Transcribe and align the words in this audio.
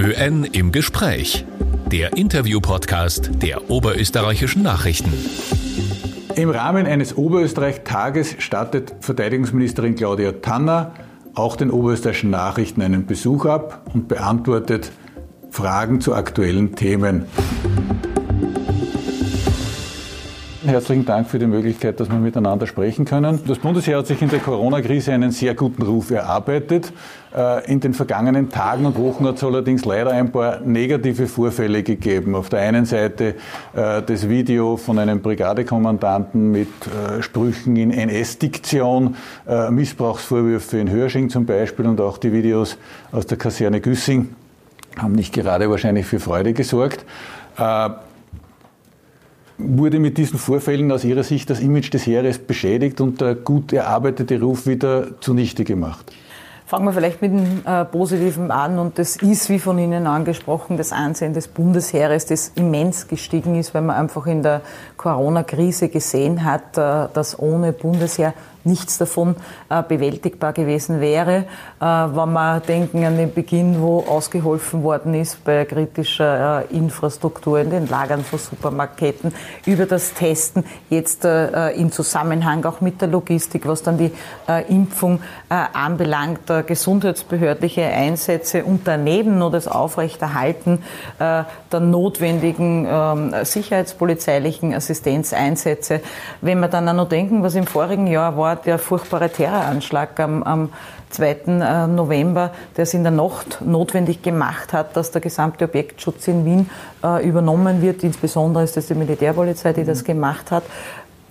OÖN 0.00 0.44
im 0.44 0.72
Gespräch. 0.72 1.44
Der 1.92 2.16
Interview-Podcast 2.16 3.32
der 3.42 3.70
Oberösterreichischen 3.70 4.62
Nachrichten. 4.62 5.12
Im 6.36 6.48
Rahmen 6.48 6.86
eines 6.86 7.18
Oberösterreich-Tages 7.18 8.36
stattet 8.38 8.94
Verteidigungsministerin 9.00 9.96
Claudia 9.96 10.32
Tanner 10.32 10.94
auch 11.34 11.54
den 11.54 11.70
Oberösterreichischen 11.70 12.30
Nachrichten 12.30 12.80
einen 12.80 13.04
Besuch 13.04 13.44
ab 13.44 13.90
und 13.92 14.08
beantwortet 14.08 14.90
Fragen 15.50 16.00
zu 16.00 16.14
aktuellen 16.14 16.74
Themen. 16.76 17.26
Herzlichen 20.70 21.04
Dank 21.04 21.28
für 21.28 21.40
die 21.40 21.48
Möglichkeit, 21.48 21.98
dass 21.98 22.08
wir 22.08 22.18
miteinander 22.18 22.64
sprechen 22.64 23.04
können. 23.04 23.40
Das 23.44 23.58
Bundesheer 23.58 23.98
hat 23.98 24.06
sich 24.06 24.22
in 24.22 24.28
der 24.28 24.38
Corona-Krise 24.38 25.12
einen 25.12 25.32
sehr 25.32 25.56
guten 25.56 25.82
Ruf 25.82 26.12
erarbeitet. 26.12 26.92
Äh, 27.36 27.68
in 27.72 27.80
den 27.80 27.92
vergangenen 27.92 28.50
Tagen 28.50 28.86
und 28.86 28.96
Wochen 28.96 29.26
hat 29.26 29.34
es 29.34 29.42
allerdings 29.42 29.84
leider 29.84 30.12
ein 30.12 30.30
paar 30.30 30.60
negative 30.60 31.26
Vorfälle 31.26 31.82
gegeben. 31.82 32.36
Auf 32.36 32.50
der 32.50 32.60
einen 32.60 32.84
Seite 32.84 33.34
äh, 33.74 34.00
das 34.00 34.28
Video 34.28 34.76
von 34.76 35.00
einem 35.00 35.20
Brigadekommandanten 35.20 36.52
mit 36.52 36.68
äh, 36.86 37.20
Sprüchen 37.20 37.74
in 37.74 37.90
NS-Diktion, 37.90 39.16
Missbrauchsvorwürfe 39.70 40.78
in 40.78 40.88
Hörsching 40.88 41.30
zum 41.30 41.46
Beispiel 41.46 41.86
und 41.86 42.00
auch 42.00 42.16
die 42.16 42.32
Videos 42.32 42.78
aus 43.10 43.26
der 43.26 43.38
Kaserne 43.38 43.80
Güssing 43.80 44.28
haben 44.96 45.12
nicht 45.12 45.34
gerade 45.34 45.68
wahrscheinlich 45.68 46.06
für 46.06 46.20
Freude 46.20 46.52
gesorgt 46.52 47.04
wurde 49.62 49.98
mit 49.98 50.18
diesen 50.18 50.38
Vorfällen 50.38 50.90
aus 50.92 51.04
Ihrer 51.04 51.22
Sicht 51.22 51.50
das 51.50 51.60
Image 51.60 51.92
des 51.92 52.06
Heeres 52.06 52.38
beschädigt 52.38 53.00
und 53.00 53.20
der 53.20 53.34
gut 53.34 53.72
erarbeitete 53.72 54.40
Ruf 54.40 54.66
wieder 54.66 55.20
zunichte 55.20 55.64
gemacht? 55.64 56.12
Fangen 56.70 56.84
wir 56.84 56.92
vielleicht 56.92 57.20
mit 57.20 57.32
dem 57.32 57.62
äh, 57.64 57.84
Positiven 57.84 58.52
an. 58.52 58.78
Und 58.78 58.96
das 58.96 59.16
ist, 59.16 59.50
wie 59.50 59.58
von 59.58 59.76
Ihnen 59.80 60.06
angesprochen, 60.06 60.76
das 60.76 60.92
Ansehen 60.92 61.34
des 61.34 61.48
Bundesheeres, 61.48 62.26
das 62.26 62.52
immens 62.54 63.08
gestiegen 63.08 63.56
ist, 63.56 63.74
weil 63.74 63.82
man 63.82 63.96
einfach 63.96 64.26
in 64.28 64.44
der 64.44 64.60
Corona-Krise 64.96 65.88
gesehen 65.88 66.44
hat, 66.44 66.78
äh, 66.78 67.08
dass 67.12 67.36
ohne 67.36 67.72
Bundesheer 67.72 68.34
nichts 68.64 68.98
davon 68.98 69.36
äh, 69.68 69.82
bewältigbar 69.82 70.52
gewesen 70.52 71.00
wäre. 71.00 71.44
Äh, 71.80 71.84
wenn 71.84 72.32
wir 72.32 72.60
denken 72.60 73.04
an 73.04 73.16
den 73.16 73.32
Beginn, 73.32 73.80
wo 73.80 74.00
ausgeholfen 74.00 74.82
worden 74.82 75.14
ist 75.14 75.42
bei 75.44 75.64
kritischer 75.64 76.66
äh, 76.70 76.76
Infrastruktur 76.76 77.60
in 77.60 77.70
den 77.70 77.88
Lagern 77.88 78.24
von 78.24 78.38
Supermarketten, 78.38 79.32
über 79.66 79.86
das 79.86 80.14
Testen, 80.14 80.64
jetzt 80.88 81.24
äh, 81.24 81.70
in 81.70 81.92
Zusammenhang 81.92 82.64
auch 82.64 82.80
mit 82.80 83.00
der 83.00 83.08
Logistik, 83.08 83.66
was 83.66 83.82
dann 83.82 83.98
die 83.98 84.12
äh, 84.48 84.68
Impfung 84.70 85.20
äh, 85.48 85.54
anbelangt, 85.72 86.40
gesundheitsbehördliche 86.66 87.84
Einsätze 87.84 88.64
und 88.64 88.86
daneben 88.86 89.38
nur 89.38 89.50
das 89.50 89.68
Aufrechterhalten 89.68 90.82
der 91.18 91.46
notwendigen 91.80 92.86
ähm, 92.88 93.34
sicherheitspolizeilichen 93.42 94.74
Assistenzeinsätze. 94.74 96.00
Wenn 96.40 96.60
wir 96.60 96.68
dann 96.68 96.88
auch 96.88 96.94
noch 96.94 97.08
denken, 97.08 97.42
was 97.42 97.54
im 97.54 97.66
vorigen 97.66 98.06
Jahr 98.06 98.36
war, 98.36 98.49
war 98.50 98.56
der 98.56 98.78
furchtbare 98.80 99.30
Terroranschlag 99.30 100.18
am, 100.18 100.42
am 100.42 100.68
2. 101.10 101.30
Äh, 101.46 101.86
November, 101.86 102.50
der 102.76 102.82
es 102.82 102.94
in 102.94 103.04
der 103.04 103.12
Nacht 103.12 103.60
notwendig 103.64 104.22
gemacht 104.22 104.72
hat, 104.72 104.96
dass 104.96 105.12
der 105.12 105.20
gesamte 105.20 105.66
Objektschutz 105.66 106.26
in 106.26 106.44
Wien 106.44 106.70
äh, 107.04 107.26
übernommen 107.26 107.80
wird. 107.80 108.02
Insbesondere 108.02 108.64
ist 108.64 108.76
es 108.76 108.88
die 108.88 108.94
Militärpolizei, 108.94 109.72
die 109.72 109.84
das 109.84 110.04
gemacht 110.04 110.50
hat 110.50 110.64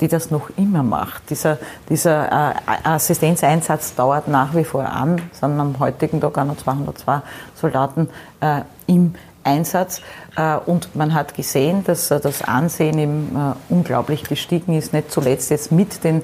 die 0.02 0.08
das 0.08 0.32
noch 0.32 0.50
immer 0.56 0.82
macht. 0.82 1.30
Dieser, 1.30 1.58
dieser 1.90 2.52
äh, 2.52 2.54
Assistenzeinsatz 2.86 3.96
dauert 3.96 4.30
nach 4.30 4.56
wie 4.56 4.64
vor 4.64 4.86
an, 4.86 5.22
sind 5.34 5.60
am 5.60 5.78
heutigen 5.78 6.22
Tag 6.22 6.38
auch 6.38 6.46
noch 6.46 6.56
202 6.56 7.22
Soldaten 7.54 8.10
äh, 8.40 8.62
im 8.88 9.16
Einsatz. 9.50 10.02
Äh, 10.36 10.56
und 10.56 10.96
man 10.96 11.14
hat 11.14 11.34
gesehen, 11.34 11.84
dass 11.84 12.12
äh, 12.12 12.20
das 12.20 12.42
Ansehen 12.42 12.98
eben 12.98 13.36
äh, 13.36 13.74
unglaublich 13.74 14.24
gestiegen 14.24 14.74
ist, 14.74 14.94
nicht 14.94 15.12
zuletzt 15.12 15.50
jetzt 15.52 15.72
mit 15.72 16.04
den 16.04 16.24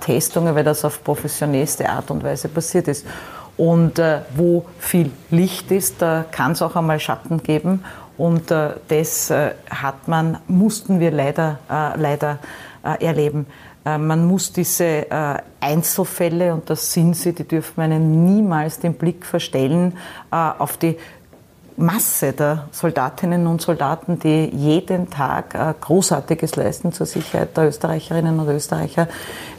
Testungen, 0.00 0.54
weil 0.54 0.64
das 0.64 0.84
auf 0.84 1.02
professionellste 1.02 1.88
Art 1.88 2.10
und 2.10 2.22
Weise 2.22 2.48
passiert 2.48 2.88
ist. 2.88 3.06
Und 3.56 4.00
wo 4.34 4.64
viel 4.78 5.10
Licht 5.30 5.70
ist, 5.70 6.00
da 6.00 6.24
kann 6.30 6.52
es 6.52 6.62
auch 6.62 6.74
einmal 6.74 6.98
Schatten 7.00 7.42
geben. 7.42 7.84
Und 8.16 8.50
das 8.50 9.30
hat 9.30 10.08
man, 10.08 10.38
mussten 10.48 11.00
wir 11.00 11.10
leider, 11.10 11.58
leider 11.96 12.38
erleben. 12.82 13.46
Man 13.84 14.26
muss 14.26 14.52
diese 14.52 15.06
Einzelfälle, 15.60 16.54
und 16.54 16.70
das 16.70 16.92
sind 16.92 17.14
sie, 17.14 17.34
die 17.34 17.46
dürfen 17.46 17.82
einen 17.82 18.24
niemals 18.24 18.78
den 18.78 18.94
Blick 18.94 19.26
verstellen, 19.26 19.98
auf 20.30 20.76
die 20.76 20.96
Masse 21.76 22.32
der 22.32 22.68
Soldatinnen 22.70 23.46
und 23.46 23.62
Soldaten, 23.62 24.18
die 24.18 24.46
jeden 24.46 25.10
Tag 25.10 25.54
äh, 25.54 25.74
Großartiges 25.80 26.56
leisten 26.56 26.92
zur 26.92 27.06
Sicherheit 27.06 27.56
der 27.56 27.68
Österreicherinnen 27.68 28.38
und 28.38 28.48
Österreicher. 28.48 29.08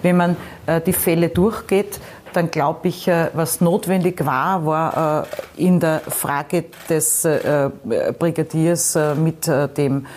Wenn 0.01 0.17
man 0.17 0.37
äh, 0.65 0.81
die 0.81 0.93
Fälle 0.93 1.29
durchgeht, 1.29 1.99
dann 2.33 2.51
glaube 2.51 2.87
ich, 2.87 3.07
äh, 3.07 3.29
was 3.33 3.61
notwendig 3.61 4.25
war, 4.25 4.65
war 4.65 5.27
in 5.55 5.79
der 5.79 6.01
Frage 6.01 6.65
des 6.89 7.27
Brigadiers 8.19 8.97
mit 9.15 9.47
dem 9.47 10.07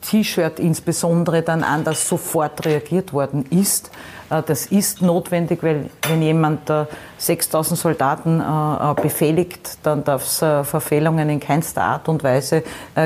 T-Shirt 0.00 0.60
insbesondere 0.60 1.42
dann 1.42 1.62
anders 1.62 2.08
sofort 2.08 2.64
reagiert 2.64 3.12
worden 3.12 3.44
ist. 3.50 3.90
Äh, 4.30 4.42
das 4.44 4.66
ist 4.66 5.02
notwendig, 5.02 5.62
weil 5.62 5.90
wenn 6.08 6.22
jemand 6.22 6.72
6000 7.18 7.78
Soldaten 7.78 8.40
äh, 8.40 8.44
äh, 8.90 8.94
befehligt, 8.94 9.78
dann 9.82 10.04
darf 10.04 10.24
es 10.24 10.38
Verfehlungen 10.38 11.28
in 11.28 11.40
keinster 11.40 11.82
Art 11.82 12.08
und 12.08 12.24
Weise 12.24 12.62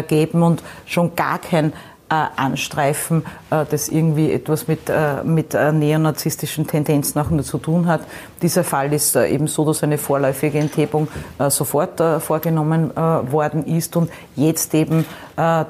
geben 0.09 0.43
und 0.43 0.63
schon 0.87 1.15
gar 1.15 1.39
kein 1.39 1.73
Anstreifen, 2.09 3.25
das 3.49 3.89
irgendwie 3.89 4.33
etwas 4.33 4.67
mit, 4.67 4.91
mit 5.23 5.53
neonazistischen 5.55 6.67
Tendenzen 6.67 7.21
auch 7.21 7.31
nur 7.31 7.45
zu 7.45 7.59
tun 7.59 7.87
hat. 7.87 8.01
Dieser 8.43 8.65
Fall 8.65 8.93
ist 8.93 9.15
eben 9.15 9.47
so, 9.47 9.65
dass 9.65 9.85
eine 9.85 9.97
vorläufige 9.97 10.59
Enthebung 10.59 11.07
sofort 11.51 12.03
vorgenommen 12.21 12.91
worden 12.97 13.65
ist 13.65 13.95
und 13.95 14.11
jetzt 14.35 14.75
eben 14.75 15.05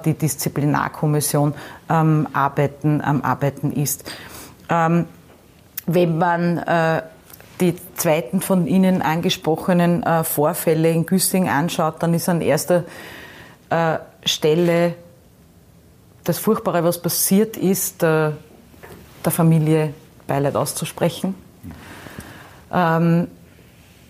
die 0.04 0.14
Disziplinarkommission 0.14 1.54
am 1.88 2.26
Arbeiten, 2.32 3.02
am 3.02 3.20
Arbeiten 3.20 3.72
ist. 3.72 4.10
Wenn 5.92 6.18
man 6.18 6.58
äh, 6.58 7.02
die 7.60 7.74
zweiten 7.96 8.40
von 8.40 8.68
Ihnen 8.68 9.02
angesprochenen 9.02 10.04
äh, 10.04 10.22
Vorfälle 10.22 10.88
in 10.88 11.04
Güssing 11.04 11.48
anschaut, 11.48 11.96
dann 11.98 12.14
ist 12.14 12.28
an 12.28 12.40
erster 12.42 12.84
äh, 13.70 13.98
Stelle 14.24 14.94
das 16.22 16.38
Furchtbare, 16.38 16.84
was 16.84 17.02
passiert 17.02 17.56
ist, 17.56 18.02
der 18.02 18.34
Familie 19.24 19.92
Beileid 20.28 20.54
auszusprechen. 20.54 21.34
Ähm, 22.72 23.26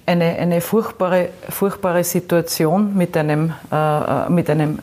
eine, 0.04 0.24
eine 0.24 0.60
furchtbare, 0.60 1.30
furchtbare 1.48 2.04
Situation 2.04 2.94
mit 2.94 3.16
einem, 3.16 3.54
mit 4.28 4.50
einem 4.50 4.80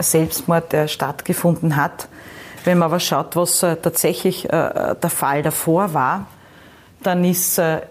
Selbstmord, 0.00 0.72
der 0.72 0.88
stattgefunden 0.88 1.76
hat. 1.76 2.08
Wenn 2.66 2.78
man 2.78 2.86
aber 2.86 2.98
schaut, 2.98 3.36
was 3.36 3.62
äh, 3.62 3.76
tatsächlich 3.76 4.46
äh, 4.46 4.96
der 5.00 5.10
Fall 5.10 5.44
davor 5.44 5.94
war, 5.94 6.26
dann 7.00 7.24
ist 7.24 7.58
äh, 7.58 7.82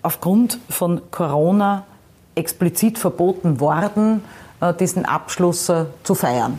aufgrund 0.00 0.58
von 0.70 1.02
Corona 1.10 1.84
explizit 2.34 2.98
verboten 2.98 3.60
worden, 3.60 4.24
diesen 4.80 5.04
Abschluss 5.04 5.70
zu 6.02 6.14
feiern. 6.14 6.58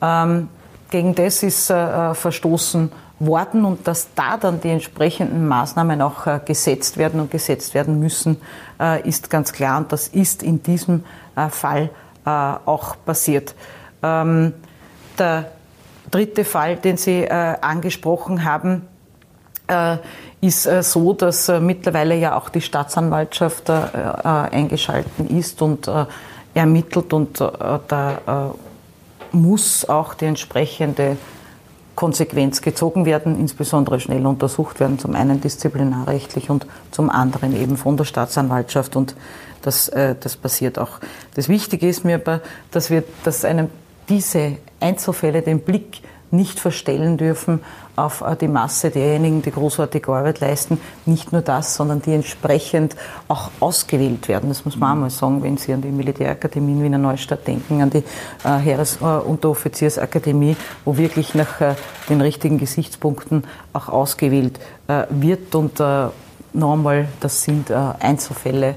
Mhm. 0.00 0.48
gegen 0.90 1.14
das 1.14 1.42
ist 1.42 1.66
verstoßen 1.66 2.90
worden 3.18 3.64
und 3.66 3.86
dass 3.86 4.08
da 4.14 4.38
dann 4.38 4.60
die 4.60 4.70
entsprechenden 4.70 5.46
Maßnahmen 5.46 6.00
auch 6.00 6.44
gesetzt 6.46 6.96
werden 6.96 7.20
und 7.20 7.30
gesetzt 7.30 7.74
werden 7.74 8.00
müssen, 8.00 8.40
ist 9.04 9.28
ganz 9.28 9.52
klar 9.52 9.78
und 9.78 9.92
das 9.92 10.08
ist 10.08 10.42
in 10.42 10.62
diesem 10.62 11.04
Fall 11.50 11.90
auch 12.24 12.96
passiert. 13.04 13.54
Ähm, 14.02 14.54
der 15.18 15.50
dritte 16.10 16.44
Fall, 16.44 16.76
den 16.76 16.96
Sie 16.96 17.24
äh, 17.24 17.28
angesprochen 17.60 18.44
haben, 18.44 18.82
äh, 19.70 19.98
ist 20.40 20.66
äh, 20.66 20.82
so, 20.82 21.12
dass 21.12 21.48
äh, 21.48 21.60
mittlerweile 21.60 22.16
ja 22.16 22.36
auch 22.36 22.48
die 22.48 22.60
Staatsanwaltschaft 22.60 23.68
äh, 23.68 23.74
äh, 23.74 24.22
eingeschalten 24.24 25.28
ist 25.38 25.62
und 25.62 25.88
ermittelt 26.52 27.12
und 27.12 27.38
da 27.38 28.52
muss 29.30 29.88
auch 29.88 30.14
die 30.14 30.24
entsprechende 30.24 31.16
Konsequenz 31.94 32.60
gezogen 32.60 33.04
werden, 33.04 33.38
insbesondere 33.38 34.00
schnell 34.00 34.26
untersucht 34.26 34.80
werden, 34.80 34.98
zum 34.98 35.14
einen 35.14 35.40
disziplinarrechtlich 35.40 36.50
und 36.50 36.66
zum 36.90 37.08
anderen 37.08 37.54
eben 37.54 37.76
von 37.76 37.96
der 37.96 38.04
Staatsanwaltschaft 38.04 38.96
und 38.96 39.14
das, 39.62 39.92
das 39.92 40.36
passiert 40.36 40.76
auch. 40.80 40.98
Das 41.36 41.48
Wichtige 41.48 41.88
ist 41.88 42.04
mir 42.04 42.16
aber, 42.16 42.40
dass 42.72 42.90
wir, 42.90 43.04
dass 43.22 43.44
einem 43.44 43.68
diese 44.08 44.56
Einzelfälle 44.80 45.42
den 45.42 45.60
Blick 45.60 46.02
nicht 46.32 46.60
verstellen 46.60 47.16
dürfen 47.16 47.60
auf 47.96 48.20
äh, 48.22 48.36
die 48.36 48.48
Masse 48.48 48.90
derjenigen, 48.90 49.42
die 49.42 49.50
großartige 49.50 50.12
Arbeit 50.12 50.40
leisten. 50.40 50.80
Nicht 51.06 51.32
nur 51.32 51.42
das, 51.42 51.74
sondern 51.74 52.02
die 52.02 52.12
entsprechend 52.14 52.96
auch 53.28 53.50
ausgewählt 53.60 54.28
werden. 54.28 54.48
Das 54.48 54.64
muss 54.64 54.76
man 54.76 54.92
auch 54.92 55.00
mal 55.02 55.10
sagen, 55.10 55.42
wenn 55.42 55.56
Sie 55.56 55.72
an 55.72 55.82
die 55.82 55.88
Militärakademie 55.88 56.72
in 56.72 56.82
Wiener 56.84 56.98
Neustadt 56.98 57.46
denken, 57.46 57.82
an 57.82 57.90
die 57.90 58.04
äh, 58.44 58.58
Heeresunteroffiziersakademie, 58.58 60.56
wo 60.84 60.96
wirklich 60.96 61.34
nach 61.34 61.60
äh, 61.60 61.74
den 62.08 62.20
richtigen 62.20 62.58
Gesichtspunkten 62.58 63.44
auch 63.72 63.88
ausgewählt 63.88 64.58
wird. 65.10 65.54
Und 65.54 65.78
noch 65.78 66.72
einmal, 66.72 67.06
das 67.20 67.42
sind 67.42 67.70
Einzelfälle 67.70 68.70
äh, 68.70 68.74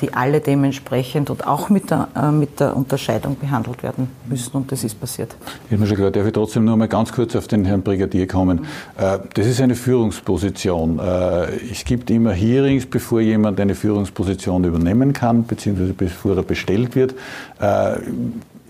die 0.00 0.14
alle 0.14 0.40
dementsprechend 0.40 1.30
und 1.30 1.46
auch 1.46 1.68
mit 1.68 1.90
der, 1.90 2.08
äh, 2.16 2.30
mit 2.30 2.60
der 2.60 2.76
Unterscheidung 2.76 3.36
behandelt 3.38 3.82
werden 3.82 4.08
müssen. 4.28 4.56
Und 4.56 4.72
das 4.72 4.84
ist 4.84 5.00
passiert. 5.00 5.34
Ich 5.68 5.76
habe 5.76 5.86
schon 5.86 5.96
gehört, 5.96 6.16
darf 6.16 6.26
ich 6.26 6.32
trotzdem 6.32 6.64
nur 6.64 6.76
mal 6.76 6.88
ganz 6.88 7.12
kurz 7.12 7.34
auf 7.36 7.46
den 7.46 7.64
Herrn 7.64 7.82
Brigadier 7.82 8.26
kommen. 8.26 8.66
Äh, 8.98 9.18
das 9.34 9.46
ist 9.46 9.60
eine 9.60 9.74
Führungsposition. 9.74 10.98
Es 10.98 11.84
gibt 11.84 12.10
immer 12.10 12.32
Hearings, 12.32 12.86
bevor 12.86 13.20
jemand 13.20 13.60
eine 13.60 13.74
Führungsposition 13.74 14.64
übernehmen 14.64 15.12
kann, 15.12 15.44
beziehungsweise 15.44 15.92
bevor 15.92 16.36
er 16.36 16.42
bestellt 16.42 16.94
wird. 16.94 17.14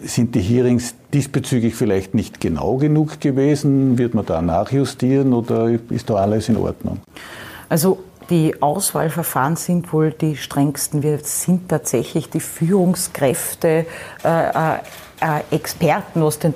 Sind 0.03 0.35
die 0.35 0.41
Hearings 0.41 0.95
diesbezüglich 1.13 1.75
vielleicht 1.75 2.15
nicht 2.15 2.41
genau 2.41 2.77
genug 2.77 3.21
gewesen? 3.21 3.99
Wird 3.99 4.15
man 4.15 4.27
da 4.27 4.43
nachjustieren 4.43 5.33
oder 5.33 5.71
ist 5.91 6.11
da 6.11 6.17
alles 6.17 6.49
in 6.49 6.57
Ordnung? 6.57 6.99
Also 7.69 7.99
die 8.31 8.61
Auswahlverfahren 8.61 9.57
sind 9.57 9.93
wohl 9.93 10.13
die 10.13 10.37
strengsten. 10.37 11.03
Wir 11.03 11.19
sind 11.19 11.69
tatsächlich 11.69 12.31
die 12.31 12.41
Führungskräfte, 12.41 13.87
äh, 14.25 14.29
äh, 14.29 14.79
äh 15.21 15.41
Experten, 15.51 16.23
was 16.23 16.39
den, 16.39 16.55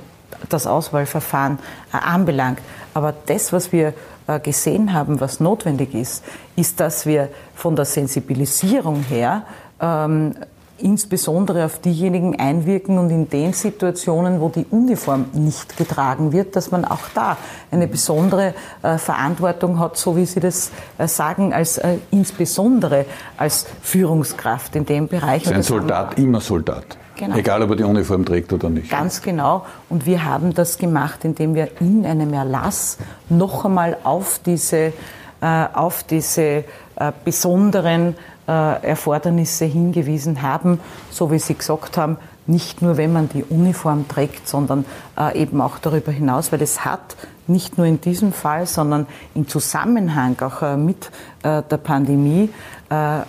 das 0.48 0.66
Auswahlverfahren 0.66 1.58
äh, 1.92 1.96
anbelangt. 1.96 2.60
Aber 2.94 3.14
das, 3.26 3.52
was 3.52 3.72
wir 3.72 3.94
äh, 4.26 4.40
gesehen 4.40 4.92
haben, 4.92 5.20
was 5.20 5.40
notwendig 5.40 5.94
ist, 5.94 6.24
ist, 6.56 6.80
dass 6.80 7.06
wir 7.06 7.28
von 7.54 7.76
der 7.76 7.84
Sensibilisierung 7.84 9.02
her 9.04 9.44
ähm, 9.80 10.34
insbesondere 10.82 11.64
auf 11.64 11.78
diejenigen 11.78 12.38
einwirken 12.38 12.98
und 12.98 13.10
in 13.10 13.28
den 13.28 13.52
Situationen, 13.52 14.40
wo 14.40 14.48
die 14.48 14.66
Uniform 14.70 15.26
nicht 15.32 15.76
getragen 15.76 16.32
wird, 16.32 16.56
dass 16.56 16.70
man 16.70 16.84
auch 16.84 17.08
da 17.14 17.36
eine 17.70 17.86
besondere 17.86 18.54
äh, 18.82 18.98
Verantwortung 18.98 19.78
hat, 19.78 19.96
so 19.96 20.16
wie 20.16 20.26
Sie 20.26 20.40
das 20.40 20.70
äh, 20.98 21.06
sagen, 21.06 21.52
als 21.52 21.78
äh, 21.78 21.98
insbesondere 22.10 23.06
als 23.36 23.66
Führungskraft 23.82 24.76
in 24.76 24.86
dem 24.86 25.08
Bereich. 25.08 25.44
Ist 25.44 25.52
ein 25.52 25.62
Soldat 25.62 26.18
immer 26.18 26.40
Soldat. 26.40 26.96
Genau. 27.20 27.36
Egal, 27.36 27.62
ob 27.62 27.70
er 27.70 27.76
die 27.76 27.84
Uniform 27.84 28.24
trägt 28.24 28.50
oder 28.52 28.70
nicht. 28.70 28.90
Ganz 28.90 29.20
genau. 29.20 29.66
Und 29.90 30.06
wir 30.06 30.24
haben 30.24 30.54
das 30.54 30.78
gemacht, 30.78 31.24
indem 31.24 31.54
wir 31.54 31.68
in 31.80 32.06
einem 32.06 32.32
Erlass 32.32 32.96
noch 33.28 33.66
einmal 33.66 33.98
auf 34.04 34.40
diese, 34.44 34.94
äh, 35.42 35.66
auf 35.74 36.02
diese 36.02 36.42
äh, 36.42 37.12
besonderen 37.24 38.14
Erfordernisse 38.52 39.64
hingewiesen 39.64 40.42
haben, 40.42 40.80
so 41.10 41.30
wie 41.30 41.38
Sie 41.38 41.54
gesagt 41.54 41.96
haben, 41.96 42.16
nicht 42.50 42.82
nur 42.82 42.96
wenn 42.96 43.12
man 43.12 43.28
die 43.28 43.44
Uniform 43.44 44.08
trägt, 44.08 44.48
sondern 44.48 44.84
äh, 45.16 45.40
eben 45.40 45.60
auch 45.60 45.78
darüber 45.78 46.10
hinaus, 46.10 46.52
weil 46.52 46.60
es 46.62 46.84
hat 46.84 47.16
nicht 47.46 47.78
nur 47.78 47.86
in 47.86 48.00
diesem 48.00 48.32
Fall, 48.32 48.66
sondern 48.66 49.06
im 49.34 49.48
Zusammenhang 49.48 50.36
auch 50.40 50.62
äh, 50.62 50.76
mit 50.76 51.10
der 51.42 51.62
Pandemie 51.62 52.50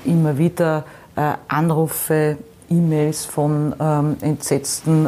immer 0.05 0.37
wieder 0.37 0.83
Anrufe, 1.47 2.37
E-Mails 2.69 3.25
von 3.25 3.75
ähm, 3.79 4.17
entsetzten 4.21 5.07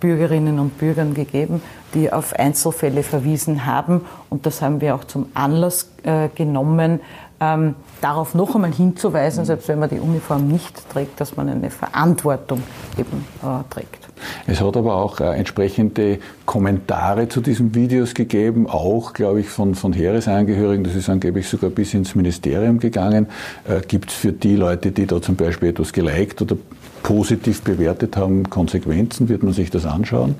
Bürgerinnen 0.00 0.58
und 0.58 0.78
Bürgern 0.78 1.14
gegeben, 1.14 1.62
die 1.94 2.12
auf 2.12 2.32
Einzelfälle 2.34 3.02
verwiesen 3.02 3.66
haben. 3.66 4.02
Und 4.28 4.46
das 4.46 4.62
haben 4.62 4.80
wir 4.80 4.94
auch 4.94 5.04
zum 5.04 5.26
Anlass 5.34 5.90
genommen, 6.34 7.00
ähm, 7.40 7.74
darauf 8.00 8.34
noch 8.34 8.54
einmal 8.54 8.72
hinzuweisen, 8.72 9.44
selbst 9.44 9.68
wenn 9.68 9.78
man 9.78 9.88
die 9.88 9.98
Uniform 9.98 10.46
nicht 10.48 10.88
trägt, 10.90 11.20
dass 11.20 11.36
man 11.36 11.48
eine 11.48 11.70
Verantwortung 11.70 12.62
eben 12.98 13.24
äh, 13.42 13.72
trägt. 13.72 14.08
Es 14.46 14.60
hat 14.60 14.76
aber 14.76 14.96
auch 14.96 15.20
äh, 15.20 15.36
entsprechende 15.36 16.18
Kommentare 16.44 17.28
zu 17.28 17.40
diesen 17.40 17.74
Videos 17.74 18.12
gegeben, 18.12 18.68
auch, 18.68 19.14
glaube 19.14 19.40
ich, 19.40 19.48
von, 19.48 19.74
von 19.74 19.94
Heeresangehörigen. 19.94 20.84
Das 20.84 20.94
ist 20.94 21.08
angeblich 21.08 21.48
sogar 21.48 21.70
bis 21.70 21.94
ins 21.94 22.14
Ministerium 22.14 22.78
gegangen. 22.78 23.26
Äh, 23.66 23.80
Gibt 23.86 24.10
es 24.10 24.16
für 24.16 24.32
die 24.32 24.56
Leute, 24.56 24.92
die 24.92 25.06
da 25.06 25.22
zum 25.22 25.36
Beispiel 25.36 25.70
etwas 25.70 25.92
geliked 25.92 26.42
oder 26.42 26.56
positiv 27.02 27.62
bewertet 27.62 28.18
haben, 28.18 28.50
Konsequenzen? 28.50 29.30
Wird 29.30 29.42
man 29.42 29.54
sich 29.54 29.70
das 29.70 29.86
anschauen? 29.86 30.34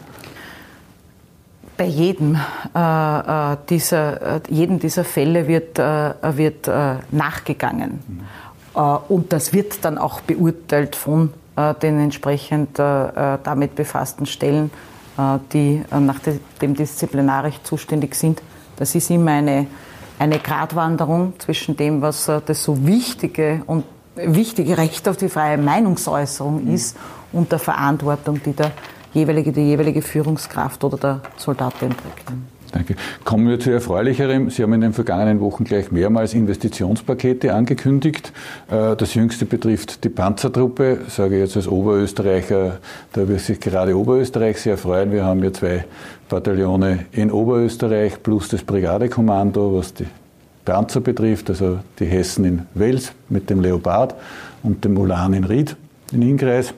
Bei 1.81 1.87
jedem, 1.87 2.37
äh, 2.75 2.79
äh 2.79 3.57
dieser, 3.71 4.37
äh, 4.37 4.41
jedem 4.51 4.79
dieser 4.79 5.03
Fälle 5.03 5.49
wird, 5.49 5.79
äh, 5.79 6.13
wird 6.37 6.69
äh, 6.69 6.97
nachgegangen. 7.11 8.01
Mhm. 8.07 8.99
und 9.09 9.33
das 9.33 9.53
wird 9.53 9.83
dann 9.85 9.99
auch 9.99 10.21
beurteilt 10.21 10.95
von 10.95 11.33
den 11.83 11.99
entsprechend 11.99 12.79
damit 12.79 13.75
befassten 13.75 14.27
Stellen, 14.27 14.71
die 15.53 15.83
nach 15.91 16.21
dem 16.63 16.75
disziplinarisch 16.75 17.57
zuständig 17.65 18.15
sind. 18.15 18.41
Das 18.77 18.95
ist 18.95 19.11
immer 19.11 19.33
eine, 19.33 19.67
eine 20.21 20.39
Gratwanderung 20.39 21.33
zwischen 21.39 21.77
dem, 21.77 22.01
was 22.01 22.31
das 22.47 22.63
so 22.63 22.87
wichtige 22.87 23.63
und 23.67 23.85
wichtige 24.15 24.79
Recht 24.79 25.09
auf 25.09 25.17
die 25.17 25.29
freie 25.29 25.59
Meinungsäußerung 25.59 26.65
mhm. 26.65 26.75
ist 26.75 26.97
und 27.33 27.51
der 27.51 27.59
Verantwortung, 27.59 28.41
die 28.45 28.53
der 28.53 28.71
jeweilige, 29.13 29.53
die 29.53 29.63
jeweilige 29.63 30.03
Führungskraft 30.03 30.85
oder 30.85 30.97
der 30.97 31.21
Soldat 31.37 31.75
trägt. 31.79 31.97
Danke. 32.73 32.95
Kommen 33.25 33.49
wir 33.49 33.59
zu 33.59 33.71
Erfreulicherem. 33.71 34.49
Sie 34.51 34.63
haben 34.63 34.73
in 34.75 34.81
den 34.81 34.93
vergangenen 34.93 35.41
Wochen 35.41 35.65
gleich 35.65 35.91
mehrmals 35.91 36.35
Investitionspakete 36.35 37.53
angekündigt. 37.53 38.33
Äh, 38.71 38.95
das 38.95 39.15
jüngste 39.15 39.45
betrifft 39.45 40.05
die 40.05 40.09
Panzertruppe. 40.09 40.99
Ich 41.07 41.15
sage 41.15 41.39
jetzt 41.39 41.57
als 41.57 41.67
Oberösterreicher, 41.67 42.79
da 43.13 43.29
wird 43.29 43.41
sich 43.41 43.59
gerade 43.59 43.97
Oberösterreich 43.99 44.61
sehr 44.61 44.79
freuen. 44.79 45.11
Wir 45.11 45.25
haben 45.25 45.43
ja 45.43 45.53
zwei 45.53 45.85
Bataillone 46.29 47.07
in 47.11 47.33
Oberösterreich 47.33 48.23
plus 48.23 48.49
das 48.49 48.63
Brigadekommando, 48.63 49.77
was 49.77 49.93
die 49.95 50.07
Panzer 50.65 51.01
betrifft, 51.01 51.51
also 51.51 51.81
die 51.99 52.05
Hessen 52.05 52.45
in 52.45 52.63
Wels 52.75 53.13
mit 53.29 53.51
dem 53.51 53.61
Leopard 53.61 54.15
und 54.63 54.85
dem 54.85 54.97
Ulan 54.97 55.33
in 55.33 55.45
Ried 55.45 55.75
in 56.13 56.23
Inkreis. 56.23 56.73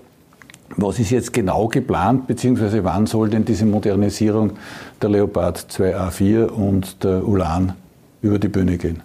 Was 0.77 0.99
ist 0.99 1.11
jetzt 1.11 1.33
genau 1.33 1.69
geplant, 1.69 2.27
beziehungsweise 2.27 2.83
wann 2.85 3.07
soll 3.07 3.29
denn 3.29 3.45
diese 3.45 3.67
Modernisierung 3.67 4.53
der 5.01 5.11
Leopard 5.11 5.59
2A4 5.71 6.47
und 6.47 7.05
der 7.05 7.27
Ulan 7.27 7.75
über 8.23 8.39
die 8.39 8.49
Bühne 8.49 8.79
gehen? 8.79 9.03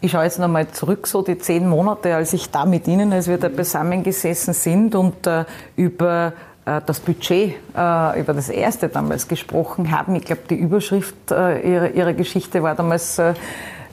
Ich 0.00 0.12
schaue 0.12 0.24
jetzt 0.24 0.38
nochmal 0.38 0.68
zurück, 0.68 1.06
so 1.06 1.22
die 1.22 1.38
zehn 1.38 1.68
Monate, 1.68 2.14
als 2.14 2.32
ich 2.32 2.50
da 2.50 2.64
mit 2.66 2.86
Ihnen, 2.86 3.12
als 3.12 3.26
wir 3.26 3.38
da 3.38 3.52
zusammengesessen 3.52 4.54
sind 4.54 4.94
und 4.94 5.26
äh, 5.26 5.44
über 5.74 6.34
äh, 6.64 6.80
das 6.86 7.00
Budget, 7.00 7.56
äh, 7.76 8.20
über 8.20 8.34
das 8.34 8.48
erste 8.48 8.88
damals 8.88 9.26
gesprochen 9.26 9.90
haben. 9.90 10.14
Ich 10.14 10.24
glaube, 10.24 10.42
die 10.48 10.54
Überschrift 10.54 11.32
äh, 11.32 11.68
ihrer, 11.68 11.90
ihrer, 11.90 12.12
Geschichte 12.12 12.62
war 12.62 12.76
damals, 12.76 13.20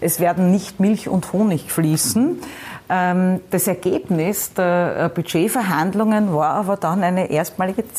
es 0.05 0.19
werden 0.19 0.51
nicht 0.51 0.79
Milch 0.79 1.09
und 1.09 1.33
Honig 1.33 1.71
fließen. 1.71 2.39
Ähm, 2.89 3.41
das 3.49 3.67
Ergebnis 3.67 4.53
der 4.53 5.05
äh, 5.05 5.09
Budgetverhandlungen 5.09 6.31
war 6.31 6.51
aber 6.51 6.77
dann 6.77 7.03
eine 7.03 7.31
erstmalige 7.31 7.91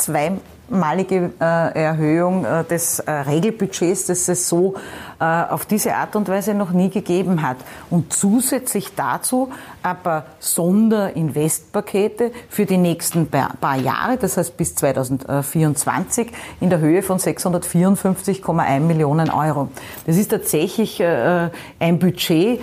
zweimalige 0.68 1.32
äh, 1.40 1.82
Erhöhung 1.82 2.44
äh, 2.44 2.64
des 2.64 3.02
Regelbudgets, 3.06 4.06
das 4.06 4.28
es 4.28 4.48
so 4.48 4.74
auf 5.18 5.64
diese 5.64 5.94
Art 5.94 6.14
und 6.14 6.28
Weise 6.28 6.52
noch 6.52 6.72
nie 6.72 6.90
gegeben 6.90 7.40
hat. 7.40 7.56
Und 7.88 8.12
zusätzlich 8.12 8.94
dazu 8.94 9.50
aber 9.82 10.26
Sonderinvestpakete 10.40 12.32
für 12.50 12.66
die 12.66 12.76
nächsten 12.76 13.26
paar 13.28 13.76
Jahre, 13.76 14.18
das 14.18 14.36
heißt 14.36 14.58
bis 14.58 14.74
2024, 14.74 16.30
in 16.60 16.68
der 16.68 16.80
Höhe 16.80 17.02
von 17.02 17.16
654,1 17.16 18.80
Millionen 18.80 19.30
Euro. 19.30 19.68
Das 20.04 20.18
ist 20.18 20.28
tatsächlich 20.32 21.02
ein 21.02 21.98
Budget, 21.98 22.60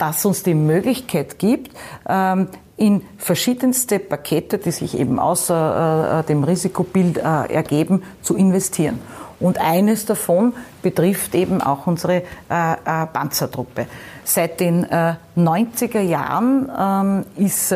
das 0.00 0.24
uns 0.24 0.42
die 0.42 0.54
Möglichkeit 0.54 1.38
gibt, 1.38 1.70
ähm, 2.08 2.48
in 2.80 3.02
verschiedenste 3.18 3.98
Pakete, 3.98 4.56
die 4.56 4.70
sich 4.70 4.98
eben 4.98 5.18
außer 5.18 6.20
äh, 6.20 6.26
dem 6.26 6.44
Risikobild 6.44 7.18
äh, 7.18 7.20
ergeben, 7.20 8.02
zu 8.22 8.34
investieren. 8.34 8.98
Und 9.38 9.58
eines 9.58 10.06
davon 10.06 10.54
betrifft 10.82 11.34
eben 11.34 11.60
auch 11.60 11.86
unsere 11.86 12.22
äh, 12.48 13.06
Panzertruppe. 13.12 13.86
Seit 14.24 14.60
den 14.60 14.86
90er 14.86 16.00
Jahren 16.00 16.70
ähm, 16.78 17.44
ist 17.44 17.74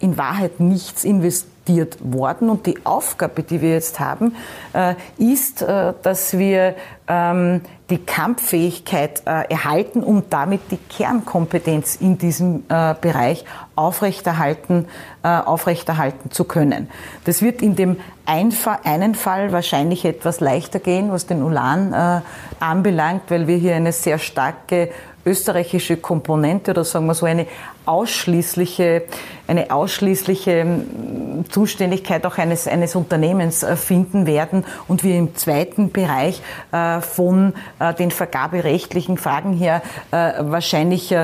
in 0.00 0.18
Wahrheit 0.18 0.58
nichts 0.58 1.04
investiert 1.04 1.50
investiert 1.70 1.98
worden. 2.00 2.50
Und 2.50 2.66
die 2.66 2.78
Aufgabe, 2.84 3.42
die 3.42 3.60
wir 3.60 3.70
jetzt 3.70 4.00
haben, 4.00 4.34
äh, 4.72 4.94
ist, 5.18 5.62
äh, 5.62 5.92
dass 6.02 6.36
wir 6.36 6.74
ähm, 7.08 7.62
die 7.88 7.98
Kampffähigkeit 7.98 9.22
äh, 9.26 9.50
erhalten, 9.50 10.02
um 10.02 10.24
damit 10.30 10.60
die 10.70 10.76
Kernkompetenz 10.76 11.96
in 11.96 12.18
diesem 12.18 12.64
Bereich 12.68 13.44
aufrechterhalten, 13.74 14.86
aufrechterhalten 15.22 16.30
zu 16.30 16.44
können. 16.44 16.88
Das 17.24 17.42
wird 17.42 17.62
in 17.62 17.74
dem 17.74 17.96
einen 18.26 18.52
Fall 18.52 19.50
wahrscheinlich 19.52 20.04
etwas 20.04 20.38
leichter 20.38 20.78
gehen, 20.78 21.10
was 21.10 21.26
den 21.26 21.42
Ulan 21.42 22.22
anbelangt, 22.60 23.22
weil 23.28 23.48
wir 23.48 23.56
hier 23.56 23.74
eine 23.74 23.92
sehr 23.92 24.18
starke 24.18 24.90
österreichische 25.24 25.96
Komponente 25.96 26.70
oder 26.70 26.84
sagen 26.84 27.06
wir 27.06 27.14
so 27.14 27.26
eine 27.26 27.46
ausschließliche, 27.86 29.02
eine 29.46 29.70
ausschließliche 29.70 30.50
ähm, 30.50 31.44
Zuständigkeit 31.50 32.24
auch 32.26 32.38
eines, 32.38 32.66
eines 32.66 32.94
Unternehmens 32.94 33.62
äh, 33.62 33.76
finden 33.76 34.26
werden 34.26 34.64
und 34.88 35.04
wir 35.04 35.16
im 35.16 35.34
zweiten 35.34 35.90
Bereich 35.90 36.40
äh, 36.72 37.00
von 37.00 37.54
äh, 37.78 37.92
den 37.94 38.10
vergaberechtlichen 38.10 39.18
Fragen 39.18 39.52
her 39.52 39.82
wahrscheinlich 40.10 41.14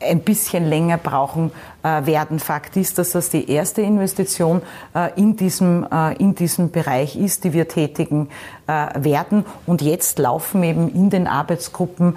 ein 0.00 0.20
bisschen 0.20 0.68
länger 0.68 0.98
brauchen 0.98 1.52
äh, 1.82 2.06
werden. 2.06 2.38
Fakt 2.38 2.76
ist, 2.76 2.98
dass 2.98 3.12
das 3.12 3.30
die 3.30 3.50
erste 3.50 3.82
Investition 3.82 4.62
äh, 4.94 5.10
in, 5.20 5.36
diesem, 5.36 5.86
äh, 5.90 6.14
in 6.16 6.34
diesem 6.34 6.70
Bereich 6.70 7.16
ist, 7.16 7.44
die 7.44 7.52
wir 7.52 7.68
tätigen 7.68 8.28
werden. 8.94 9.44
Und 9.66 9.82
jetzt 9.82 10.20
laufen 10.20 10.62
eben 10.62 10.94
in 10.94 11.10
den 11.10 11.26
Arbeitsgruppen 11.26 12.16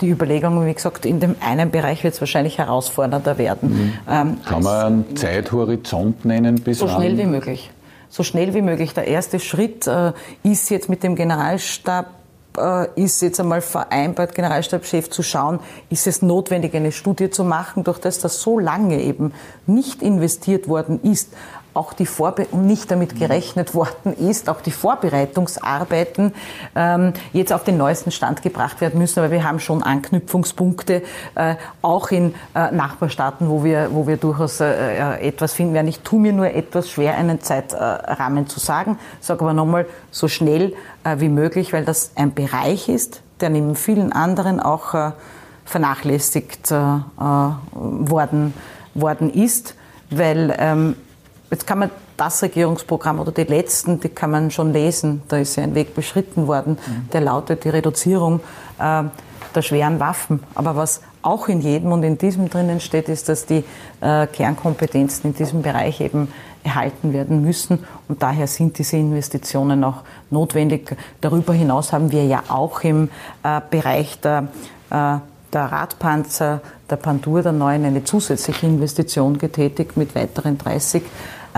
die 0.00 0.08
Überlegungen, 0.08 0.64
wie 0.64 0.72
gesagt, 0.72 1.04
in 1.04 1.18
dem 1.18 1.34
einen 1.40 1.72
Bereich 1.72 2.04
wird 2.04 2.14
es 2.14 2.20
wahrscheinlich 2.20 2.58
herausfordernder 2.58 3.36
werden. 3.36 3.70
Mhm. 3.70 3.92
Ähm, 4.08 4.38
Kann 4.44 4.62
man 4.62 4.86
einen 4.86 5.16
Zeithorizont 5.16 6.24
nennen 6.24 6.60
bis 6.60 6.78
So 6.78 6.86
schnell 6.86 7.18
wie 7.18 7.26
möglich 7.26 7.72
so 8.08 8.22
schnell 8.22 8.54
wie 8.54 8.62
möglich. 8.62 8.94
Der 8.94 9.06
erste 9.06 9.38
Schritt 9.38 9.86
äh, 9.86 10.12
ist 10.42 10.70
jetzt 10.70 10.88
mit 10.88 11.02
dem 11.02 11.14
Generalstab 11.14 12.06
äh, 12.06 12.17
ist 12.94 13.22
jetzt 13.22 13.40
einmal 13.40 13.60
vereinbart, 13.60 14.34
Generalstabschef 14.34 15.10
zu 15.10 15.22
schauen, 15.22 15.60
ist 15.90 16.06
es 16.06 16.22
notwendig, 16.22 16.74
eine 16.74 16.92
Studie 16.92 17.30
zu 17.30 17.44
machen, 17.44 17.84
durch 17.84 17.98
das 17.98 18.18
das 18.18 18.40
so 18.40 18.58
lange 18.58 19.00
eben 19.00 19.32
nicht 19.66 20.02
investiert 20.02 20.68
worden 20.68 21.00
ist, 21.02 21.32
auch 21.74 21.92
die 21.92 22.06
Vorbe 22.06 22.46
und 22.50 22.66
nicht 22.66 22.90
damit 22.90 23.18
gerechnet 23.18 23.74
worden 23.74 24.14
ist, 24.14 24.48
auch 24.48 24.60
die 24.60 24.70
Vorbereitungsarbeiten 24.70 26.34
ähm, 26.74 27.12
jetzt 27.32 27.52
auf 27.52 27.64
den 27.64 27.76
neuesten 27.76 28.10
Stand 28.10 28.42
gebracht 28.42 28.80
werden 28.80 28.98
müssen. 28.98 29.20
Aber 29.20 29.30
wir 29.30 29.44
haben 29.44 29.60
schon 29.60 29.82
Anknüpfungspunkte, 29.82 31.02
äh, 31.34 31.54
auch 31.82 32.10
in 32.10 32.34
äh, 32.54 32.70
Nachbarstaaten, 32.72 33.48
wo 33.48 33.64
wir, 33.64 33.90
wo 33.92 34.06
wir 34.06 34.16
durchaus 34.16 34.60
äh, 34.60 35.18
etwas 35.20 35.52
finden 35.52 35.74
werden. 35.74 35.88
Ich 35.88 36.00
tue 36.00 36.20
mir 36.20 36.32
nur 36.32 36.46
etwas 36.46 36.90
schwer, 36.90 37.16
einen 37.16 37.40
Zeitrahmen 37.40 38.48
zu 38.48 38.60
sagen, 38.60 38.98
sage 39.20 39.42
aber 39.42 39.52
nochmal 39.52 39.86
so 40.10 40.28
schnell 40.28 40.74
äh, 41.04 41.16
wie 41.18 41.28
möglich, 41.28 41.72
weil 41.72 41.84
das 41.84 42.12
ein 42.16 42.34
Bereich 42.34 42.88
ist, 42.88 43.22
der 43.40 43.50
neben 43.50 43.76
vielen 43.76 44.12
anderen 44.12 44.60
auch 44.60 44.94
äh, 44.94 45.12
vernachlässigt 45.64 46.70
äh, 46.70 46.74
worden, 47.20 48.54
worden 48.94 49.32
ist, 49.32 49.74
weil 50.10 50.54
ähm, 50.58 50.96
Jetzt 51.50 51.66
kann 51.66 51.78
man 51.78 51.90
das 52.16 52.42
Regierungsprogramm 52.42 53.20
oder 53.20 53.32
die 53.32 53.44
letzten, 53.44 54.00
die 54.00 54.08
kann 54.08 54.30
man 54.30 54.50
schon 54.50 54.72
lesen. 54.72 55.22
Da 55.28 55.38
ist 55.38 55.56
ja 55.56 55.62
ein 55.62 55.74
Weg 55.74 55.94
beschritten 55.94 56.46
worden, 56.46 56.72
mhm. 56.72 57.10
der 57.10 57.22
lautet 57.22 57.64
die 57.64 57.70
Reduzierung 57.70 58.40
äh, 58.78 59.04
der 59.54 59.62
schweren 59.62 59.98
Waffen. 59.98 60.42
Aber 60.54 60.76
was 60.76 61.00
auch 61.22 61.48
in 61.48 61.60
jedem 61.60 61.92
und 61.92 62.02
in 62.02 62.18
diesem 62.18 62.50
drinnen 62.50 62.80
steht, 62.80 63.08
ist, 63.08 63.28
dass 63.28 63.46
die 63.46 63.64
äh, 64.00 64.26
Kernkompetenzen 64.26 65.30
in 65.30 65.36
diesem 65.36 65.62
Bereich 65.62 66.00
eben 66.00 66.28
erhalten 66.64 67.12
werden 67.12 67.40
müssen. 67.40 67.84
Und 68.08 68.22
daher 68.22 68.46
sind 68.46 68.78
diese 68.78 68.96
Investitionen 68.96 69.84
auch 69.84 70.02
notwendig. 70.30 70.96
Darüber 71.20 71.54
hinaus 71.54 71.92
haben 71.92 72.12
wir 72.12 72.24
ja 72.24 72.42
auch 72.48 72.82
im 72.82 73.08
äh, 73.42 73.60
Bereich 73.70 74.20
der 74.20 74.48
äh, 74.90 75.18
der 75.52 75.64
Radpanzer, 75.64 76.60
der 76.90 76.96
Pandur 76.96 77.42
der 77.42 77.52
neuen 77.52 77.84
eine 77.84 78.04
zusätzliche 78.04 78.66
Investition 78.66 79.38
getätigt 79.38 79.96
mit 79.96 80.14
weiteren 80.14 80.58
30 80.58 81.02
äh, 81.02 81.06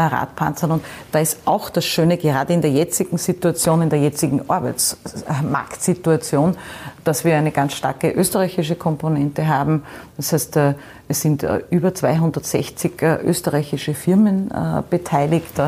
Radpanzern. 0.07 0.73
Und 0.73 0.85
da 1.13 1.21
ist 1.21 1.39
auch 1.45 1.71
das 1.71 1.85
Schöne, 1.85 2.17
gerade 2.17 2.53
in 2.53 2.63
der 2.63 2.71
jetzigen 2.71 3.19
Situation, 3.19 3.83
in 3.83 3.91
der 3.91 4.01
jetzigen 4.01 4.49
Arbeitsmarktsituation, 4.49 6.57
dass 7.05 7.25
wir 7.25 7.37
eine 7.37 7.53
ganz 7.53 7.75
starke 7.75 8.11
österreichische 8.11 8.77
Komponente 8.77 9.49
haben. 9.49 9.83
Das 10.17 10.33
heißt, 10.33 10.57
äh, 10.57 10.75
es 11.09 11.21
sind 11.21 11.43
äh, 11.43 11.63
über 11.71 11.95
260 11.95 13.03
österreichische 13.25 13.95
Firmen 13.95 14.51
beteiligt 14.91 15.61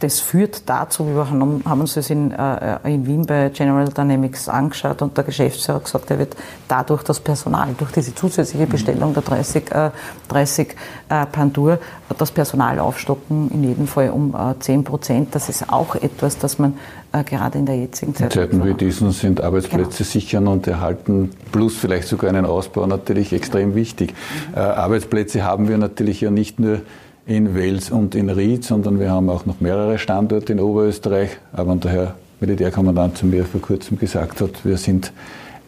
das 0.00 0.20
führt 0.20 0.68
dazu, 0.68 1.06
wir 1.06 1.30
haben 1.30 1.80
uns 1.80 1.94
das 1.94 2.10
in, 2.10 2.30
äh, 2.30 2.78
in 2.84 3.06
Wien 3.06 3.24
bei 3.24 3.48
General 3.48 3.88
Dynamics 3.88 4.46
angeschaut 4.46 5.00
und 5.00 5.16
der 5.16 5.24
Geschäftsführer 5.24 5.76
hat 5.76 5.84
gesagt, 5.84 6.10
er 6.10 6.18
wird 6.18 6.36
dadurch 6.68 7.02
das 7.02 7.18
Personal, 7.18 7.68
durch 7.78 7.92
diese 7.92 8.14
zusätzliche 8.14 8.66
Bestellung 8.66 9.14
der 9.14 9.22
30, 9.22 9.72
äh, 9.72 9.90
30 10.28 10.76
äh, 11.08 11.24
Pandur, 11.26 11.78
das 12.18 12.30
Personal 12.30 12.78
aufstocken, 12.78 13.50
in 13.50 13.64
jedem 13.64 13.86
Fall 13.86 14.10
um 14.10 14.34
äh, 14.34 14.58
10 14.58 14.84
Prozent. 14.84 15.34
Das 15.34 15.48
ist 15.48 15.72
auch 15.72 15.94
etwas, 15.94 16.36
das 16.36 16.58
man 16.58 16.74
äh, 17.12 17.24
gerade 17.24 17.58
in 17.58 17.64
der 17.64 17.76
jetzigen 17.76 18.14
Zeit. 18.14 18.36
In 18.36 18.42
Zeiten 18.42 18.64
wie 18.66 18.74
diesen 18.74 19.12
sind 19.12 19.40
Arbeitsplätze 19.40 20.02
genau. 20.02 20.10
sichern 20.10 20.46
und 20.46 20.66
erhalten, 20.66 21.30
plus 21.52 21.74
vielleicht 21.74 22.08
sogar 22.08 22.28
einen 22.28 22.44
Ausbau 22.44 22.86
natürlich 22.86 23.32
extrem 23.32 23.74
wichtig. 23.74 24.12
Mhm. 24.50 24.56
Äh, 24.56 24.60
Arbeitsplätze 24.60 25.42
haben 25.42 25.68
wir 25.68 25.78
natürlich 25.78 26.20
ja 26.20 26.30
nicht 26.30 26.60
nur 26.60 26.80
in 27.26 27.54
Wels 27.54 27.90
und 27.90 28.14
in 28.14 28.30
Ried, 28.30 28.64
sondern 28.64 29.00
wir 29.00 29.10
haben 29.10 29.28
auch 29.28 29.46
noch 29.46 29.60
mehrere 29.60 29.98
Standorte 29.98 30.52
in 30.52 30.60
Oberösterreich. 30.60 31.30
Aber 31.52 31.74
der 31.76 31.90
Herr 31.90 32.14
Militärkommandant 32.40 33.18
zu 33.18 33.26
mir 33.26 33.44
vor 33.44 33.60
kurzem 33.60 33.98
gesagt 33.98 34.40
hat, 34.40 34.64
wir 34.64 34.76
sind 34.76 35.12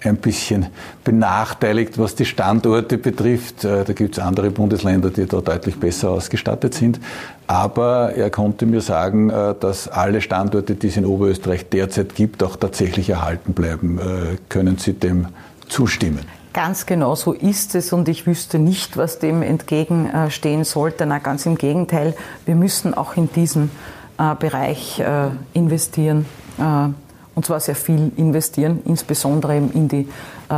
ein 0.04 0.16
bisschen 0.16 0.66
benachteiligt, 1.02 1.98
was 1.98 2.14
die 2.14 2.24
Standorte 2.24 2.98
betrifft. 2.98 3.64
Äh, 3.64 3.84
da 3.84 3.92
gibt 3.92 4.16
es 4.16 4.22
andere 4.22 4.50
Bundesländer, 4.50 5.10
die 5.10 5.26
da 5.26 5.40
deutlich 5.40 5.80
besser 5.80 6.10
ausgestattet 6.10 6.74
sind. 6.74 7.00
Aber 7.48 8.12
er 8.14 8.30
konnte 8.30 8.64
mir 8.64 8.80
sagen, 8.80 9.30
äh, 9.30 9.54
dass 9.58 9.88
alle 9.88 10.20
Standorte, 10.20 10.76
die 10.76 10.86
es 10.86 10.96
in 10.96 11.04
Oberösterreich 11.04 11.68
derzeit 11.68 12.14
gibt, 12.14 12.44
auch 12.44 12.54
tatsächlich 12.54 13.10
erhalten 13.10 13.54
bleiben. 13.54 13.98
Äh, 13.98 14.36
können 14.48 14.78
Sie 14.78 14.92
dem 14.92 15.26
zustimmen? 15.68 16.37
Ganz 16.58 16.86
genau 16.86 17.14
so 17.14 17.34
ist 17.34 17.76
es 17.76 17.92
und 17.92 18.08
ich 18.08 18.26
wüsste 18.26 18.58
nicht, 18.58 18.96
was 18.96 19.20
dem 19.20 19.42
entgegenstehen 19.42 20.64
sollte. 20.64 21.06
Na, 21.06 21.18
ganz 21.18 21.46
im 21.46 21.54
Gegenteil, 21.56 22.16
wir 22.46 22.56
müssen 22.56 22.94
auch 22.94 23.16
in 23.16 23.30
diesen 23.32 23.70
äh, 24.18 24.34
Bereich 24.34 24.98
äh, 24.98 25.28
investieren 25.52 26.26
äh, 26.58 26.88
und 27.36 27.46
zwar 27.46 27.60
sehr 27.60 27.76
viel 27.76 28.10
investieren, 28.16 28.80
insbesondere 28.86 29.56
in 29.56 29.86
die, 29.86 30.08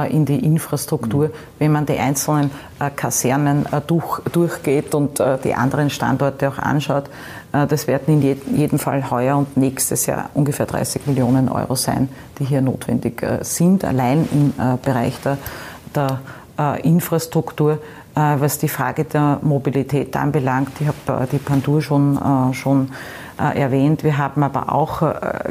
in 0.09 0.25
die 0.25 0.43
Infrastruktur. 0.43 1.27
Mhm. 1.27 1.33
Wenn 1.59 1.73
man 1.73 1.85
die 1.85 1.99
einzelnen 1.99 2.51
Kasernen 2.97 3.67
durch, 3.87 4.21
durchgeht 4.33 4.95
und 4.95 5.23
die 5.45 5.53
anderen 5.53 5.91
Standorte 5.91 6.49
auch 6.49 6.57
anschaut, 6.57 7.11
das 7.53 7.87
werden 7.87 8.23
in 8.23 8.57
jedem 8.57 8.79
Fall 8.79 9.11
heuer 9.11 9.37
und 9.37 9.59
nächstes 9.59 10.07
Jahr 10.07 10.31
ungefähr 10.33 10.65
30 10.65 11.07
Millionen 11.07 11.51
Euro 11.51 11.75
sein, 11.75 12.09
die 12.39 12.47
hier 12.47 12.63
notwendig 12.63 13.23
sind, 13.43 13.85
allein 13.85 14.27
im 14.33 14.55
Bereich 14.81 15.21
der 15.21 15.37
der 15.95 16.21
äh, 16.61 16.81
Infrastruktur, 16.83 17.79
äh, 18.15 18.37
was 18.39 18.59
die 18.59 18.69
Frage 18.69 19.05
der 19.05 19.39
Mobilität 19.43 20.17
anbelangt. 20.17 20.73
Ich 20.81 20.87
habe 20.87 21.25
äh, 21.25 21.27
die 21.27 21.39
Pandur 21.39 21.81
schon, 21.81 22.19
schon 22.53 22.91
äh, 23.39 23.59
erwähnt. 23.59 24.05
Wir 24.05 24.19
haben 24.19 24.43
aber 24.43 24.73
auch 24.73 25.03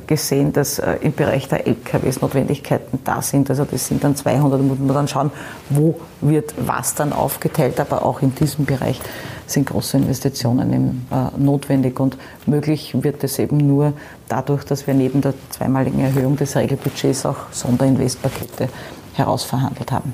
gesehen, 0.06 0.54
dass 0.54 0.80
im 1.02 1.14
Bereich 1.14 1.48
der 1.48 1.66
LKWs 1.66 2.22
Notwendigkeiten 2.22 3.00
da 3.04 3.22
sind. 3.22 3.50
Also 3.50 3.66
das 3.66 3.88
sind 3.88 4.04
dann 4.04 4.16
200, 4.16 4.60
da 4.60 4.64
muss 4.64 4.78
man 4.78 4.94
dann 4.94 5.08
schauen, 5.08 5.32
wo 5.70 6.00
wird 6.22 6.54
was 6.60 6.94
dann 6.96 7.14
aufgeteilt. 7.14 7.80
Aber 7.80 8.06
auch 8.06 8.22
in 8.22 8.36
diesem 8.36 8.66
Bereich 8.66 9.02
sind 9.48 9.68
große 9.68 9.98
Investitionen 9.98 10.74
eben, 10.74 11.08
notwendig 11.38 12.00
und 12.00 12.18
möglich 12.46 12.96
wird 13.02 13.24
es 13.24 13.40
eben 13.40 13.58
nur 13.58 13.94
dadurch, 14.28 14.64
dass 14.66 14.86
wir 14.86 14.94
neben 14.94 15.22
der 15.22 15.34
zweimaligen 15.50 16.00
Erhöhung 16.02 16.36
des 16.36 16.56
Regelbudgets 16.56 17.26
auch 17.26 17.52
Sonderinvestpakete 17.52 18.70
herausverhandelt 19.16 19.92
haben. 19.92 20.14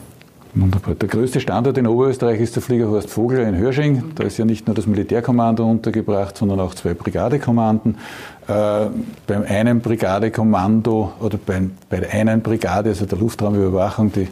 Wunderbar. 0.57 0.95
Der 0.95 1.09
größte 1.09 1.41
Standort 1.41 1.77
in 1.77 1.85
Oberösterreich 1.85 2.39
ist 2.39 2.55
der 2.55 2.63
Fliegerhorst 2.63 3.09
Vogler 3.09 3.45
in 3.45 3.57
Hörsching. 3.57 4.11
Da 4.15 4.23
ist 4.23 4.37
ja 4.37 4.45
nicht 4.45 4.67
nur 4.67 4.75
das 4.75 4.87
Militärkommando 4.87 5.69
untergebracht, 5.69 6.37
sondern 6.37 6.61
auch 6.61 6.73
zwei 6.73 6.93
Brigadekommanden. 6.93 7.97
Äh, 8.47 8.85
beim 9.27 9.43
einen 9.45 9.81
Brigadekommando 9.81 11.11
oder 11.19 11.37
bei, 11.45 11.61
bei 11.89 11.99
der 11.99 12.13
einen 12.13 12.41
Brigade, 12.41 12.89
also 12.89 13.05
der 13.05 13.17
Luftraumüberwachung, 13.17 14.13
die 14.13 14.29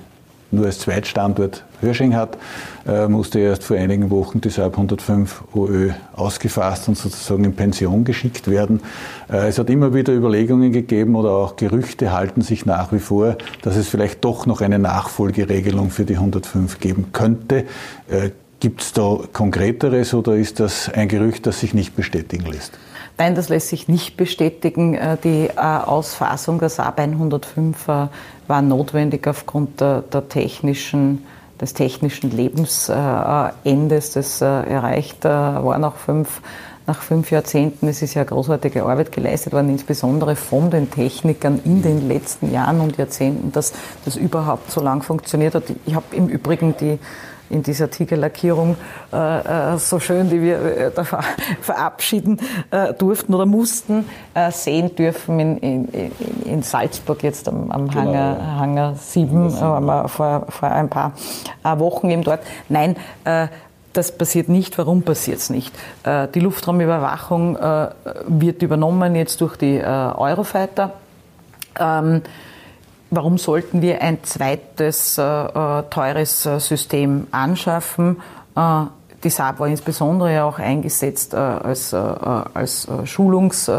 nur 0.54 0.66
als 0.66 0.80
Zweitstandort 0.80 1.64
Hörsching 1.82 2.16
hat, 2.16 2.38
äh, 2.88 3.08
musste 3.08 3.40
erst 3.40 3.64
vor 3.64 3.78
einigen 3.78 4.10
Wochen 4.10 4.42
die 4.42 4.50
Saab 4.50 4.74
105 4.74 5.44
OÖ 5.54 5.92
ausgefasst 6.16 6.88
und 6.88 6.98
sozusagen 6.98 7.44
in 7.44 7.56
Pension 7.56 8.04
geschickt 8.04 8.50
werden. 8.50 8.82
Äh, 9.30 9.48
es 9.50 9.60
hat 9.60 9.70
immer 9.70 9.94
wieder 9.94 10.14
Überlegungen 10.14 10.72
gegeben 10.72 11.16
oder 11.16 11.32
auch 11.32 11.56
Gerüchte 11.56 12.14
halten 12.14 12.42
sich 12.42 12.66
nach 12.66 12.92
wie 12.92 13.00
vor, 13.00 13.38
dass 13.62 13.76
es 13.76 13.88
vielleicht 13.88 14.24
doch 14.24 14.46
noch 14.46 14.62
eine 14.62 14.80
Nachfolgeregelung 14.80 15.90
für 15.90 16.06
die 16.06 16.16
105 16.16 16.80
geben 16.80 17.08
könnte. 17.12 17.66
Äh, 18.64 18.68
Gibt 18.68 18.82
es 18.82 18.94
da 18.94 19.20
Konkreteres 19.32 20.14
oder 20.14 20.36
ist 20.36 20.60
das 20.60 20.90
ein 20.90 21.08
Gerücht, 21.08 21.46
das 21.46 21.60
sich 21.60 21.74
nicht 21.74 21.96
bestätigen 21.96 22.46
lässt? 22.46 22.78
Nein, 23.18 23.36
das 23.36 23.50
lässt 23.50 23.70
sich 23.70 23.88
nicht 23.88 24.18
bestätigen. 24.18 24.96
Äh, 24.96 25.18
die 25.24 25.48
äh, 25.48 25.60
Ausfassung 25.60 26.60
der 26.60 26.70
Saab 26.70 27.00
105 27.00 27.88
äh, 27.88 28.08
war 28.48 28.62
notwendig 28.62 29.28
aufgrund 29.28 29.82
der, 29.82 30.02
der 30.02 30.28
technischen, 30.30 31.24
des 31.62 31.74
technischen 31.74 32.32
Lebensendes, 32.32 34.12
das 34.12 34.42
erreicht 34.42 35.24
war 35.24 35.78
nach 35.78 35.96
fünf, 35.96 36.42
nach 36.88 37.02
fünf 37.02 37.32
Jahrzehnten. 37.32 37.88
Es 37.88 38.02
ist 38.02 38.16
ja 38.16 38.24
großartige 38.26 38.84
Arbeit 38.84 39.14
geleistet 39.14 39.54
worden, 39.54 39.70
insbesondere 39.70 40.36
von 40.36 40.72
den 40.72 40.92
Technikern 40.92 41.62
in 41.64 41.82
den 41.82 42.08
letzten 42.10 42.52
Jahren 42.52 42.82
und 42.82 42.98
Jahrzehnten, 42.98 43.54
dass 43.54 43.72
das 44.04 44.18
überhaupt 44.18 44.72
so 44.72 44.82
lang 44.82 45.04
funktioniert 45.04 45.56
hat. 45.56 45.64
Ich 45.86 45.96
habe 45.96 46.14
im 46.14 46.28
Übrigen 46.28 46.76
die 46.78 47.00
in 47.54 47.64
dieser 47.64 47.90
Tigerlackierung 47.90 48.76
äh, 49.14 49.74
äh, 49.74 49.78
so 49.78 50.00
schön, 50.00 50.30
die 50.30 50.42
wir 50.42 50.60
äh, 50.60 50.92
da 50.94 51.04
verabschieden 51.62 52.40
äh, 52.72 52.94
durften 52.94 53.34
oder 53.34 53.46
mussten, 53.46 54.06
äh, 54.34 54.52
sehen 54.52 54.96
dürfen 54.96 55.40
in, 55.40 55.58
in, 55.60 56.12
in, 56.46 56.64
Salzburg 56.64 57.24
jetzt 57.24 57.48
am, 57.48 57.72
am 57.72 57.88
genau. 57.88 58.02
Hangar, 58.02 58.60
Hangar 58.60 58.96
7, 58.96 59.48
äh, 59.50 59.62
waren 59.62 59.86
wir 59.86 60.08
vor, 60.10 60.48
vor 60.50 60.70
ein 60.70 60.90
paar 60.90 61.14
Wochen 61.64 62.10
eben 62.10 62.24
dort. 62.24 62.42
Nein, 62.68 62.96
das 63.94 64.18
passiert 64.18 64.50
nicht. 64.50 64.78
Warum 64.78 65.04
passiert 65.04 65.38
es 65.38 65.50
nicht? 65.50 65.74
Die 66.06 66.40
Luftraumüberwachung 66.40 67.58
wird 68.28 68.62
übernommen 68.62 69.16
jetzt 69.16 69.40
durch 69.40 69.56
die 69.56 69.82
Eurofighter. 69.82 70.94
Warum 73.16 73.38
sollten 73.38 73.84
wir 73.84 74.02
ein 74.02 74.24
zweites 74.24 75.20
äh, 75.20 75.22
äh 75.22 75.84
teures 75.92 76.48
äh, 76.48 76.60
System 76.60 77.28
anschaffen? 77.30 78.20
Äh, 78.56 78.86
die 79.24 79.30
Saab 79.30 79.60
war 79.60 79.68
insbesondere 79.68 80.44
auch 80.44 80.58
eingesetzt 80.58 81.36
äh, 81.36 81.38
als, 81.38 81.94
äh, 81.94 81.98
als 81.98 82.88
Schulungs, 83.06 83.70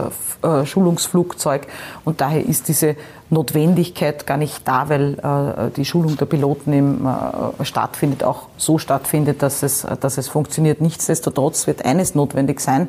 Schulungsflugzeug 0.64 1.66
und 2.04 2.20
daher 2.20 2.46
ist 2.46 2.68
diese 2.68 2.94
Notwendigkeit 3.28 4.24
gar 4.24 4.36
nicht 4.36 4.68
da, 4.68 4.88
weil 4.88 5.70
die 5.74 5.86
Schulung 5.86 6.18
der 6.18 6.26
Piloten 6.26 6.72
eben 6.72 7.08
stattfindet, 7.62 8.22
auch 8.22 8.48
so 8.58 8.76
stattfindet, 8.78 9.42
dass 9.42 9.62
es, 9.62 9.86
dass 10.00 10.18
es 10.18 10.28
funktioniert. 10.28 10.82
Nichtsdestotrotz 10.82 11.66
wird 11.66 11.84
eines 11.86 12.14
notwendig 12.14 12.60
sein, 12.60 12.88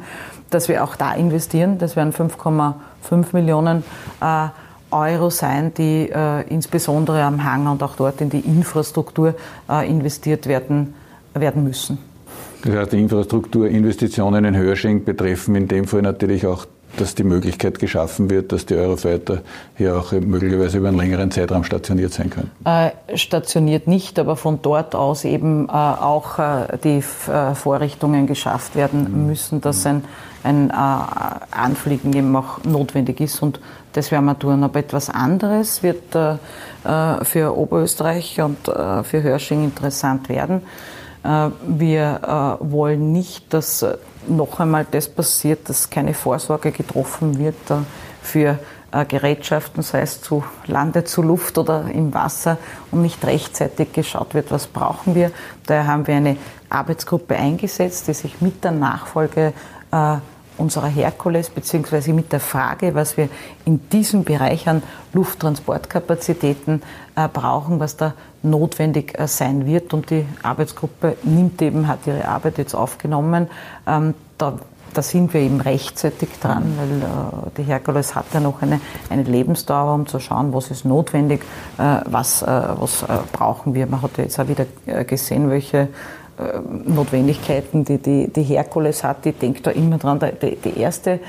dass 0.49 0.67
wir 0.67 0.83
auch 0.83 0.97
da 0.97 1.13
investieren. 1.13 1.77
Das 1.77 1.95
wären 1.95 2.11
5,5 2.11 3.27
Millionen 3.31 3.85
Euro 4.19 4.51
Euro 4.91 5.29
sein, 5.29 5.73
die 5.73 6.09
äh, 6.09 6.41
insbesondere 6.49 7.23
am 7.23 7.43
Hang 7.43 7.67
und 7.67 7.83
auch 7.83 7.95
dort 7.95 8.21
in 8.21 8.29
die 8.29 8.39
Infrastruktur 8.39 9.35
äh, 9.69 9.89
investiert 9.89 10.47
werden, 10.47 10.93
werden 11.33 11.63
müssen. 11.63 11.97
Das 12.63 12.75
heißt, 12.75 12.93
die 12.93 13.01
Infrastrukturinvestitionen 13.01 14.45
in 14.45 14.55
Hörsching 14.55 15.03
betreffen 15.03 15.55
in 15.55 15.67
dem 15.67 15.85
Fall 15.85 16.01
natürlich 16.01 16.47
auch 16.47 16.65
dass 16.97 17.15
die 17.15 17.23
Möglichkeit 17.23 17.79
geschaffen 17.79 18.29
wird, 18.29 18.51
dass 18.51 18.65
die 18.65 18.75
Eurofighter 18.75 19.41
hier 19.75 19.97
auch 19.97 20.11
möglicherweise 20.11 20.77
über 20.77 20.89
einen 20.89 20.97
längeren 20.97 21.31
Zeitraum 21.31 21.63
stationiert 21.63 22.13
sein 22.13 22.29
können? 22.29 22.51
Äh, 22.63 23.17
stationiert 23.17 23.87
nicht, 23.87 24.17
aber 24.19 24.35
von 24.35 24.59
dort 24.61 24.95
aus 24.95 25.25
eben 25.25 25.67
äh, 25.67 25.71
auch 25.71 26.39
äh, 26.39 26.77
die 26.83 27.03
äh, 27.29 27.55
Vorrichtungen 27.55 28.27
geschafft 28.27 28.75
werden 28.75 29.11
mhm. 29.11 29.27
müssen, 29.27 29.61
dass 29.61 29.85
ein, 29.85 30.05
ein 30.43 30.69
äh, 30.69 30.73
Anfliegen 30.73 32.13
eben 32.13 32.35
auch 32.35 32.63
notwendig 32.63 33.19
ist. 33.19 33.41
Und 33.41 33.59
das 33.93 34.11
werden 34.11 34.25
wir 34.25 34.39
tun. 34.39 34.63
Aber 34.63 34.79
etwas 34.79 35.09
anderes 35.09 35.83
wird 35.83 36.15
äh, 36.15 36.35
für 37.23 37.57
Oberösterreich 37.57 38.41
und 38.41 38.57
für 38.65 39.23
Hörsching 39.23 39.63
interessant 39.63 40.29
werden. 40.29 40.61
Wir 41.67 42.57
wollen 42.59 43.11
nicht, 43.11 43.51
dass 43.51 43.83
noch 44.27 44.59
einmal 44.59 44.85
das 44.89 45.07
passiert, 45.09 45.69
dass 45.69 45.89
keine 45.89 46.13
Vorsorge 46.13 46.71
getroffen 46.71 47.37
wird 47.39 47.55
für 48.21 48.59
Gerätschaften, 49.07 49.83
sei 49.83 50.01
es 50.01 50.21
zu 50.21 50.43
Lande, 50.67 51.03
zu 51.03 51.21
Luft 51.21 51.57
oder 51.57 51.85
im 51.93 52.13
Wasser 52.13 52.57
und 52.91 53.01
nicht 53.01 53.25
rechtzeitig 53.25 53.91
geschaut 53.91 54.33
wird, 54.33 54.51
was 54.51 54.67
brauchen 54.67 55.15
wir. 55.15 55.31
Daher 55.65 55.87
haben 55.87 56.07
wir 56.07 56.15
eine 56.15 56.37
Arbeitsgruppe 56.69 57.35
eingesetzt, 57.35 58.07
die 58.07 58.13
sich 58.13 58.39
mit 58.41 58.63
der 58.63 58.71
Nachfolge 58.71 59.53
unserer 60.57 60.87
Herkules 60.87 61.49
beziehungsweise 61.49 62.13
mit 62.13 62.31
der 62.31 62.39
Frage, 62.39 62.95
was 62.95 63.17
wir 63.17 63.29
in 63.65 63.89
diesem 63.89 64.23
Bereich 64.23 64.67
an 64.67 64.83
Lufttransportkapazitäten 65.13 66.81
äh, 67.15 67.27
brauchen, 67.27 67.79
was 67.79 67.97
da 67.97 68.13
notwendig 68.43 69.17
äh, 69.19 69.27
sein 69.27 69.65
wird. 69.65 69.93
Und 69.93 70.09
die 70.09 70.25
Arbeitsgruppe 70.43 71.17
nimmt 71.23 71.61
eben, 71.61 71.87
hat 71.87 72.07
ihre 72.07 72.27
Arbeit 72.27 72.57
jetzt 72.57 72.75
aufgenommen. 72.75 73.47
Ähm, 73.87 74.13
da, 74.37 74.59
da 74.93 75.01
sind 75.01 75.33
wir 75.33 75.41
eben 75.41 75.59
rechtzeitig 75.59 76.29
dran, 76.41 76.77
weil 76.77 77.01
äh, 77.01 77.51
die 77.57 77.63
Herkules 77.63 78.15
hat 78.15 78.25
ja 78.33 78.39
noch 78.39 78.61
eine, 78.61 78.79
eine 79.09 79.23
Lebensdauer, 79.23 79.93
um 79.93 80.07
zu 80.07 80.19
schauen, 80.19 80.53
was 80.53 80.71
ist 80.71 80.85
notwendig, 80.85 81.41
äh, 81.77 82.01
was, 82.05 82.41
äh, 82.41 82.45
was 82.45 83.03
äh, 83.03 83.07
brauchen 83.33 83.73
wir. 83.73 83.87
Man 83.87 84.01
hat 84.01 84.17
ja 84.17 84.23
jetzt 84.23 84.39
auch 84.39 84.47
wieder 84.47 84.65
gesehen, 85.03 85.49
welche 85.49 85.89
Notwendigkeiten, 86.85 87.85
die, 87.85 87.97
die, 87.97 88.27
die 88.27 88.43
Herkules 88.43 89.03
hat. 89.03 89.25
Ich 89.25 89.37
denke 89.37 89.61
da 89.61 89.71
immer 89.71 89.97
dran, 89.97 90.19
die, 90.41 90.55
die 90.57 90.79
erste 90.79 91.19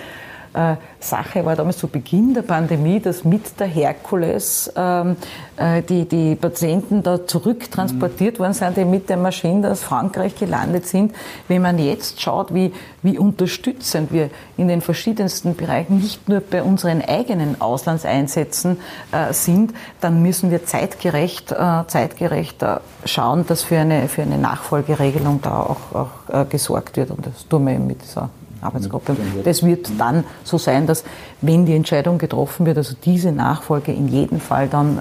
äh, 0.56 0.76
Sache 1.00 1.44
war 1.44 1.54
damals 1.54 1.78
zu 1.78 1.86
Beginn 1.86 2.34
der 2.34 2.42
Pandemie, 2.42 2.98
dass 2.98 3.24
mit 3.24 3.60
der 3.60 3.66
Herkules 3.66 4.72
ähm, 4.74 5.16
äh, 5.56 5.82
die, 5.82 6.06
die 6.06 6.34
Patienten 6.34 7.02
da 7.02 7.26
zurücktransportiert 7.26 8.34
mhm. 8.34 8.38
worden 8.38 8.52
sind, 8.54 8.76
die 8.76 8.84
mit 8.84 9.08
der 9.08 9.18
Maschine 9.18 9.70
aus 9.70 9.82
Frankreich 9.82 10.34
gelandet 10.34 10.86
sind. 10.86 11.14
Wenn 11.48 11.62
man 11.62 11.78
jetzt 11.78 12.20
schaut, 12.20 12.54
wie, 12.54 12.72
wie 13.02 13.18
unterstützend 13.18 14.12
wir 14.12 14.30
in 14.56 14.68
den 14.68 14.80
verschiedensten 14.80 15.54
Bereichen 15.54 15.98
nicht 15.98 16.28
nur 16.28 16.40
bei 16.40 16.62
unseren 16.62 17.02
eigenen 17.02 17.60
Auslandseinsätzen 17.60 18.78
äh, 19.12 19.32
sind, 19.32 19.74
dann 20.00 20.22
müssen 20.22 20.50
wir 20.50 20.64
zeitgerecht, 20.64 21.52
äh, 21.52 21.86
zeitgerecht 21.86 22.62
äh, 22.62 22.76
schauen, 23.04 23.46
dass 23.46 23.62
für 23.62 23.78
eine, 23.78 24.08
für 24.08 24.22
eine 24.22 24.38
Nachfolgeregelung 24.38 25.40
da 25.42 25.60
auch, 25.60 25.94
auch 25.94 26.34
äh, 26.42 26.44
gesorgt 26.46 26.96
wird. 26.96 27.10
Und 27.10 27.26
das 27.26 27.46
tun 27.46 27.66
wir 27.66 27.74
eben 27.74 27.86
mit 27.86 28.02
dieser 28.02 28.30
Arbeitsgruppe. 28.66 29.16
Das 29.44 29.62
wird 29.62 29.90
dann 29.98 30.24
so 30.44 30.58
sein, 30.58 30.86
dass 30.86 31.04
wenn 31.40 31.66
die 31.66 31.74
Entscheidung 31.74 32.18
getroffen 32.18 32.66
wird, 32.66 32.76
also 32.76 32.94
diese 33.04 33.32
Nachfolge 33.32 33.92
in 33.92 34.08
jedem 34.08 34.40
Fall 34.40 34.68
dann 34.68 34.98
äh, 34.98 35.00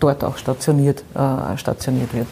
dort 0.00 0.24
auch 0.24 0.36
stationiert, 0.36 1.04
äh, 1.14 1.56
stationiert 1.56 2.14
wird. 2.14 2.28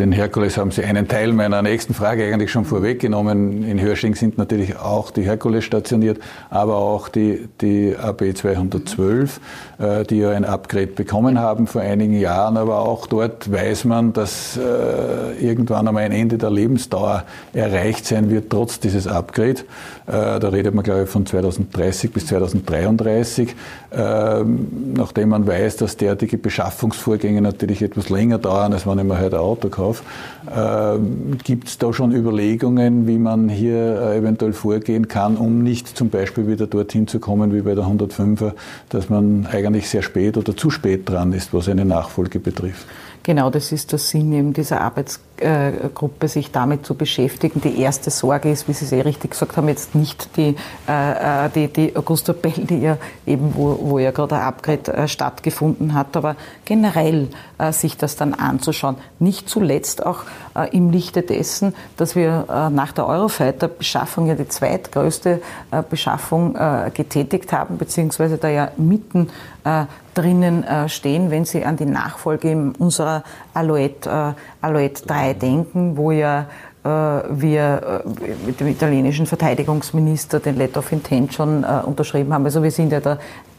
Den 0.00 0.10
Herkules 0.10 0.58
haben 0.58 0.72
Sie 0.72 0.82
einen 0.82 1.06
Teil 1.06 1.32
meiner 1.32 1.62
nächsten 1.62 1.94
Frage 1.94 2.24
eigentlich 2.24 2.50
schon 2.50 2.64
vorweggenommen. 2.64 3.62
In 3.62 3.80
Hörsching 3.80 4.16
sind 4.16 4.38
natürlich 4.38 4.76
auch 4.76 5.12
die 5.12 5.22
Herkules 5.22 5.62
stationiert, 5.62 6.18
aber 6.50 6.78
auch 6.78 7.08
die, 7.08 7.48
die 7.60 7.94
AB 7.96 8.36
212, 8.36 9.40
äh, 9.78 10.02
die 10.02 10.16
ja 10.18 10.30
ein 10.30 10.44
Upgrade 10.44 10.88
bekommen 10.88 11.38
haben 11.38 11.68
vor 11.68 11.82
einigen 11.82 12.18
Jahren. 12.18 12.56
Aber 12.56 12.80
auch 12.80 13.06
dort 13.06 13.52
weiß 13.52 13.84
man, 13.84 14.12
dass 14.12 14.56
äh, 14.56 15.40
irgendwann 15.40 15.86
einmal 15.86 16.02
ein 16.02 16.12
Ende 16.12 16.38
der 16.38 16.50
Lebensdauer 16.50 17.22
erreicht 17.52 18.04
sein 18.04 18.30
wird, 18.30 18.50
trotz 18.50 18.80
dieses 18.80 19.06
Upgrade. 19.06 19.60
Äh, 20.08 20.40
da 20.40 20.48
redet 20.48 20.74
man, 20.74 20.82
glaube 20.82 21.04
ich, 21.04 21.08
von 21.08 21.24
2030 21.24 22.12
bis 22.12 22.26
2033. 22.26 23.54
Ähm, 23.96 24.92
nachdem 24.96 25.28
man 25.28 25.46
weiß, 25.46 25.76
dass 25.76 25.96
derartige 25.96 26.36
Beschaffungsvorgänge 26.36 27.40
natürlich 27.40 27.80
etwas 27.80 28.08
länger 28.08 28.38
dauern, 28.38 28.72
als 28.72 28.88
wenn 28.88 28.98
ich 28.98 29.04
mir 29.04 29.20
heute 29.20 29.36
ein 29.36 29.42
Auto 29.42 29.68
kaufe 29.68 29.83
auf. 29.84 30.02
Ähm, 30.54 31.38
Gibt 31.44 31.68
es 31.68 31.78
da 31.78 31.92
schon 31.92 32.12
Überlegungen, 32.12 33.06
wie 33.06 33.18
man 33.18 33.48
hier 33.48 33.76
äh, 33.76 34.18
eventuell 34.18 34.52
vorgehen 34.52 35.08
kann, 35.08 35.36
um 35.36 35.62
nicht 35.62 35.88
zum 35.88 36.10
Beispiel 36.10 36.46
wieder 36.46 36.66
dorthin 36.66 37.06
zu 37.06 37.20
kommen 37.20 37.54
wie 37.54 37.62
bei 37.62 37.74
der 37.74 37.84
105er, 37.84 38.52
dass 38.88 39.08
man 39.08 39.46
eigentlich 39.50 39.88
sehr 39.88 40.02
spät 40.02 40.36
oder 40.36 40.56
zu 40.56 40.70
spät 40.70 41.08
dran 41.08 41.32
ist, 41.32 41.54
was 41.54 41.68
eine 41.68 41.84
Nachfolge 41.84 42.40
betrifft? 42.40 42.86
Genau, 43.24 43.48
das 43.48 43.72
ist 43.72 43.90
der 43.90 43.98
Sinn 43.98 44.32
eben 44.32 44.52
dieser 44.52 44.82
Arbeitsgruppe, 44.82 45.33
sich 46.28 46.52
damit 46.52 46.86
zu 46.86 46.94
beschäftigen. 46.94 47.60
Die 47.60 47.80
erste 47.80 48.10
Sorge 48.10 48.50
ist, 48.50 48.68
wie 48.68 48.72
Sie 48.72 48.84
sehr 48.84 49.04
richtig 49.04 49.32
gesagt 49.32 49.56
haben, 49.56 49.68
jetzt 49.68 49.94
nicht 49.94 50.36
die, 50.36 50.56
äh, 50.88 51.46
äh 51.46 51.50
die, 51.54 51.68
die 51.68 51.96
Augusta 51.96 52.32
Bell, 52.32 52.52
die 52.52 52.80
ja 52.80 52.98
eben, 53.26 53.54
wo, 53.54 53.78
wo 53.80 53.98
ja 53.98 54.10
gerade 54.12 54.36
ein 54.36 54.42
Upgrade 54.42 54.92
äh, 54.92 55.08
stattgefunden 55.08 55.94
hat, 55.94 56.16
aber 56.16 56.36
generell 56.64 57.28
sich 57.70 57.96
das 57.96 58.16
dann 58.16 58.34
anzuschauen. 58.34 58.96
Nicht 59.20 59.48
zuletzt 59.48 60.04
auch 60.04 60.24
im 60.72 60.90
Lichte 60.90 61.22
dessen, 61.22 61.72
dass 61.96 62.16
wir 62.16 62.70
nach 62.72 62.90
der 62.90 63.06
Eurofighter-Beschaffung 63.06 64.26
ja 64.26 64.34
die 64.34 64.48
zweitgrößte 64.48 65.40
Beschaffung 65.88 66.58
getätigt 66.94 67.52
haben, 67.52 67.78
beziehungsweise 67.78 68.38
da 68.38 68.48
ja 68.48 68.72
mitten 68.76 69.30
drinnen 70.14 70.64
stehen, 70.88 71.30
wenn 71.30 71.44
Sie 71.44 71.64
an 71.64 71.76
die 71.76 71.86
Nachfolge 71.86 72.72
unserer 72.78 73.22
Aloet, 73.54 74.08
Aloet 74.64 75.08
3 75.08 75.34
denken, 75.34 75.96
wo 75.96 76.10
ja 76.10 76.46
wir 76.86 78.02
mit 78.44 78.60
dem 78.60 78.66
italienischen 78.66 79.24
Verteidigungsminister 79.24 80.38
den 80.38 80.58
Letter 80.58 80.80
of 80.80 80.92
Intent 80.92 81.32
schon 81.32 81.64
unterschrieben 81.64 82.34
haben. 82.34 82.44
Also 82.44 82.62
wir 82.62 82.70
sind 82.70 82.92
ja 82.92 83.00
da 83.00 83.16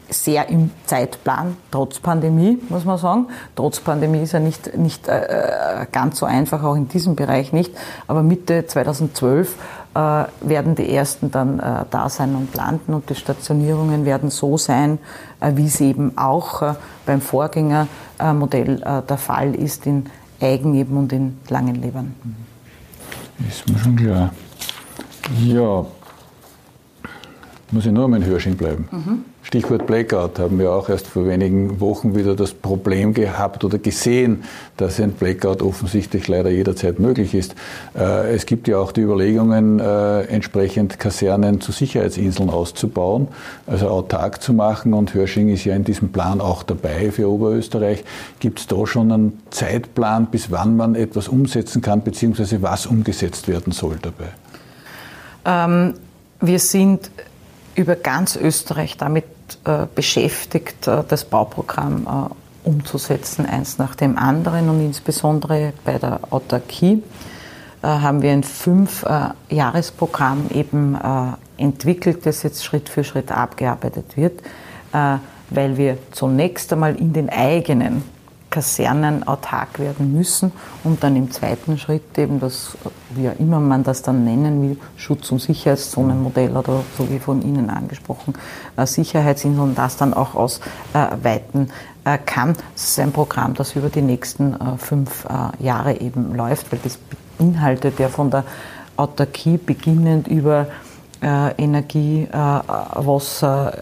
sehr 0.08 0.48
im 0.48 0.70
Zeitplan, 0.84 1.56
trotz 1.70 1.98
Pandemie, 1.98 2.58
muss 2.68 2.84
man 2.84 2.98
sagen. 2.98 3.26
Trotz 3.54 3.80
Pandemie 3.80 4.22
ist 4.22 4.32
ja 4.32 4.40
nicht, 4.40 4.76
nicht 4.76 5.08
äh, 5.08 5.86
ganz 5.90 6.18
so 6.18 6.26
einfach, 6.26 6.62
auch 6.62 6.76
in 6.76 6.88
diesem 6.88 7.16
Bereich 7.16 7.52
nicht. 7.52 7.72
Aber 8.06 8.22
Mitte 8.22 8.66
2012 8.66 9.56
äh, 9.94 9.98
werden 10.40 10.74
die 10.74 10.94
ersten 10.94 11.30
dann 11.30 11.58
äh, 11.58 11.84
da 11.90 12.08
sein 12.08 12.34
und 12.36 12.54
landen 12.54 12.94
und 12.94 13.10
die 13.10 13.14
Stationierungen 13.14 14.04
werden 14.04 14.30
so 14.30 14.56
sein, 14.56 14.98
äh, 15.40 15.52
wie 15.54 15.66
es 15.66 15.80
eben 15.80 16.16
auch 16.16 16.62
äh, 16.62 16.74
beim 17.04 17.20
Vorgängermodell 17.20 18.82
äh, 18.82 19.02
der 19.02 19.18
Fall 19.18 19.54
ist 19.54 19.86
in 19.86 20.06
Eigenleben 20.40 20.96
und 20.96 21.12
in 21.12 21.38
Langenlebern. 21.48 22.14
Ist 23.48 23.68
mir 23.68 23.78
schon 23.78 23.96
klar. 23.96 24.32
Ja, 25.44 25.86
muss 27.72 27.86
ich 27.86 27.92
nur 27.92 28.04
am 28.04 28.24
Hörsching 28.24 28.56
bleiben. 28.56 28.88
Mhm. 28.90 29.24
Stichwort 29.46 29.86
Blackout 29.86 30.40
haben 30.40 30.58
wir 30.58 30.72
auch 30.72 30.88
erst 30.88 31.06
vor 31.06 31.24
wenigen 31.28 31.78
Wochen 31.78 32.16
wieder 32.16 32.34
das 32.34 32.52
Problem 32.52 33.14
gehabt 33.14 33.62
oder 33.62 33.78
gesehen, 33.78 34.42
dass 34.76 34.98
ein 34.98 35.12
Blackout 35.12 35.62
offensichtlich 35.62 36.26
leider 36.26 36.50
jederzeit 36.50 36.98
möglich 36.98 37.32
ist. 37.32 37.54
Äh, 37.96 38.34
es 38.34 38.46
gibt 38.46 38.66
ja 38.66 38.78
auch 38.78 38.90
die 38.90 39.02
Überlegungen, 39.02 39.78
äh, 39.78 40.22
entsprechend 40.22 40.98
Kasernen 40.98 41.60
zu 41.60 41.70
Sicherheitsinseln 41.70 42.50
auszubauen, 42.50 43.28
also 43.68 43.88
autark 43.88 44.42
zu 44.42 44.52
machen 44.52 44.92
und 44.92 45.14
Hörsching 45.14 45.48
ist 45.48 45.64
ja 45.64 45.76
in 45.76 45.84
diesem 45.84 46.10
Plan 46.10 46.40
auch 46.40 46.64
dabei 46.64 47.12
für 47.12 47.30
Oberösterreich. 47.30 48.02
Gibt 48.40 48.58
es 48.58 48.66
da 48.66 48.84
schon 48.84 49.12
einen 49.12 49.42
Zeitplan, 49.50 50.26
bis 50.26 50.50
wann 50.50 50.76
man 50.76 50.96
etwas 50.96 51.28
umsetzen 51.28 51.82
kann, 51.82 52.02
beziehungsweise 52.02 52.62
was 52.62 52.86
umgesetzt 52.86 53.46
werden 53.46 53.72
soll 53.72 53.98
dabei? 54.02 54.30
Ähm, 55.44 55.94
wir 56.40 56.58
sind 56.58 57.12
über 57.76 57.94
ganz 57.94 58.34
Österreich 58.34 58.96
damit 58.96 59.35
beschäftigt, 59.94 60.86
äh, 60.86 61.02
das 61.06 61.24
Bauprogramm 61.24 62.06
äh, 62.06 62.68
umzusetzen, 62.68 63.46
eins 63.46 63.78
nach 63.78 63.94
dem 63.94 64.18
anderen. 64.18 64.68
Und 64.68 64.84
insbesondere 64.84 65.72
bei 65.84 65.98
der 65.98 66.20
Autarkie 66.30 67.02
haben 67.82 68.22
wir 68.22 68.32
ein 68.32 68.42
Fünf-Jahres-Programm 68.42 70.46
eben 70.52 70.98
entwickelt, 71.56 72.26
das 72.26 72.42
jetzt 72.42 72.64
Schritt 72.64 72.88
für 72.88 73.04
Schritt 73.04 73.30
abgearbeitet 73.30 74.16
wird, 74.16 74.42
weil 75.50 75.76
wir 75.76 75.98
zunächst 76.10 76.72
einmal 76.72 76.96
in 76.96 77.12
den 77.12 77.28
eigenen 77.28 78.02
Kasernen 78.56 79.28
autark 79.28 79.78
werden 79.78 80.14
müssen 80.14 80.50
und 80.82 81.04
dann 81.04 81.14
im 81.14 81.30
zweiten 81.30 81.76
Schritt 81.76 82.16
eben 82.16 82.40
das, 82.40 82.74
wie 83.10 83.28
auch 83.28 83.38
immer 83.38 83.60
man 83.60 83.84
das 83.84 84.00
dann 84.00 84.24
nennen 84.24 84.62
will, 84.62 84.78
Schutz- 84.96 85.30
und 85.30 85.42
Sicherheitszonenmodell 85.42 86.56
oder 86.56 86.82
so 86.96 87.10
wie 87.10 87.18
von 87.18 87.42
Ihnen 87.42 87.68
angesprochen, 87.68 88.32
äh, 88.78 88.86
Sicherheitsinseln, 88.86 89.74
das 89.74 89.98
dann 89.98 90.14
auch 90.14 90.34
ausweiten 90.34 91.70
äh, 92.06 92.16
kann. 92.16 92.56
Das 92.72 92.84
ist 92.84 92.98
ein 92.98 93.12
Programm, 93.12 93.52
das 93.52 93.76
über 93.76 93.90
die 93.90 94.00
nächsten 94.00 94.54
äh, 94.54 94.78
fünf 94.78 95.26
Jahre 95.58 96.00
eben 96.00 96.34
läuft, 96.34 96.72
weil 96.72 96.78
das 96.82 96.98
beinhaltet 97.36 97.98
ja 97.98 98.08
von 98.08 98.30
der 98.30 98.44
Autarkie 98.96 99.58
beginnend 99.58 100.28
über 100.28 100.68
Energie, 101.20 102.28
Wasser, 102.30 103.72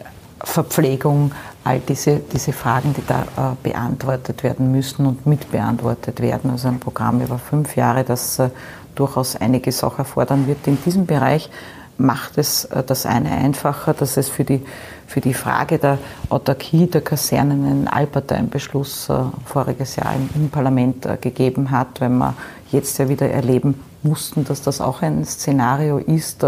Verpflegung, 0.45 1.33
all 1.65 1.81
diese, 1.81 2.21
diese 2.21 2.53
Fragen, 2.53 2.95
die 2.95 3.03
da 3.07 3.23
äh, 3.23 3.57
beantwortet 3.63 4.43
werden 4.43 4.71
müssen 4.71 5.07
und 5.07 5.27
mitbeantwortet 5.27 6.21
werden. 6.21 6.51
Also 6.51 6.69
ein 6.69 6.81
Programm 6.81 7.21
über 7.21 7.39
fünf 7.39 7.77
Jahre, 7.77 8.05
das 8.05 8.39
äh, 8.39 8.51
durchaus 8.95 9.37
einiges 9.37 9.83
auch 9.83 9.99
erfordern 9.99 10.47
wird. 10.47 10.67
In 10.67 10.79
diesem 10.85 11.07
Bereich 11.07 11.51
macht 11.97 12.39
es 12.39 12.65
äh, 12.67 12.83
das 12.83 13.07
eine 13.07 13.31
einfacher, 13.31 13.95
dass 13.95 14.17
es 14.17 14.29
für 14.29 14.45
die, 14.45 14.63
für 15.07 15.21
die 15.21 15.35
Frage 15.35 15.79
der 15.79 15.99
Autarkie 16.29 16.87
der 16.87 17.01
Kasernen 17.01 17.65
einen 17.65 17.89
Allparteienbeschluss 17.89 19.09
äh, 19.09 19.15
voriges 19.45 19.97
Jahr 19.97 20.15
im, 20.15 20.29
im 20.35 20.51
Parlament 20.51 21.07
äh, 21.07 21.17
gegeben 21.21 21.71
hat, 21.71 22.01
weil 22.01 22.11
wir 22.11 22.35
jetzt 22.71 22.99
ja 22.99 23.09
wieder 23.09 23.31
erleben 23.31 23.81
mussten, 24.03 24.45
dass 24.45 24.63
das 24.63 24.81
auch 24.81 25.03
ein 25.03 25.25
Szenario 25.25 25.99
ist, 25.99 26.45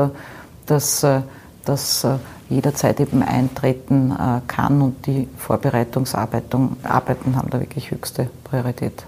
dass, 0.67 1.03
äh, 1.05 1.21
dass 1.67 2.07
jederzeit 2.49 3.01
eben 3.01 3.23
eintreten 3.23 4.13
äh, 4.13 4.41
kann 4.47 4.81
und 4.81 5.07
die 5.07 5.29
Vorbereitungsarbeiten 5.37 6.77
haben 6.85 7.51
da 7.51 7.61
wirklich 7.61 7.91
höchste 7.91 8.29
Priorität. 8.45 9.05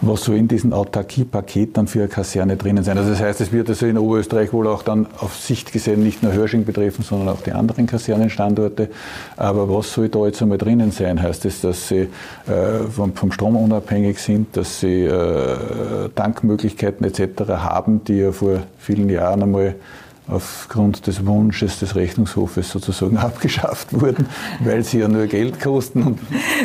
Was 0.00 0.24
soll 0.24 0.36
in 0.36 0.46
diesem 0.46 0.72
Autarkie-Paket 0.72 1.76
dann 1.76 1.88
für 1.88 2.00
eine 2.00 2.08
Kaserne 2.08 2.56
drinnen 2.56 2.84
sein? 2.84 2.98
Also 2.98 3.10
das 3.10 3.20
heißt, 3.20 3.40
es 3.40 3.50
wird 3.50 3.68
also 3.68 3.86
in 3.86 3.98
Oberösterreich 3.98 4.52
wohl 4.52 4.68
auch 4.68 4.82
dann 4.82 5.08
auf 5.18 5.36
Sicht 5.36 5.72
gesehen 5.72 6.04
nicht 6.04 6.22
nur 6.22 6.32
Hörsching 6.32 6.64
betreffen, 6.64 7.02
sondern 7.02 7.30
auch 7.30 7.40
die 7.40 7.50
anderen 7.50 7.86
Kasernenstandorte. 7.86 8.90
Aber 9.36 9.68
was 9.68 9.92
soll 9.92 10.08
da 10.08 10.24
jetzt 10.26 10.40
einmal 10.40 10.58
drinnen 10.58 10.92
sein? 10.92 11.20
Heißt 11.20 11.44
es, 11.46 11.62
dass 11.62 11.88
sie 11.88 12.08
äh, 12.46 12.84
vom, 12.94 13.14
vom, 13.14 13.32
Strom 13.32 13.56
unabhängig 13.56 14.18
sind, 14.18 14.56
dass 14.56 14.80
sie 14.80 15.04
äh, 15.04 16.10
Tankmöglichkeiten 16.14 17.04
etc. 17.04 17.48
haben, 17.48 18.04
die 18.04 18.18
ja 18.18 18.30
vor 18.30 18.62
vielen 18.78 19.08
Jahren 19.08 19.42
einmal 19.42 19.74
aufgrund 20.28 21.06
des 21.06 21.24
Wunsches 21.24 21.78
des 21.78 21.94
Rechnungshofes 21.94 22.70
sozusagen 22.70 23.16
abgeschafft 23.16 24.00
wurden, 24.00 24.28
weil 24.60 24.82
sie 24.82 24.98
ja 24.98 25.08
nur 25.08 25.26
Geld 25.26 25.60
kosten. 25.60 26.18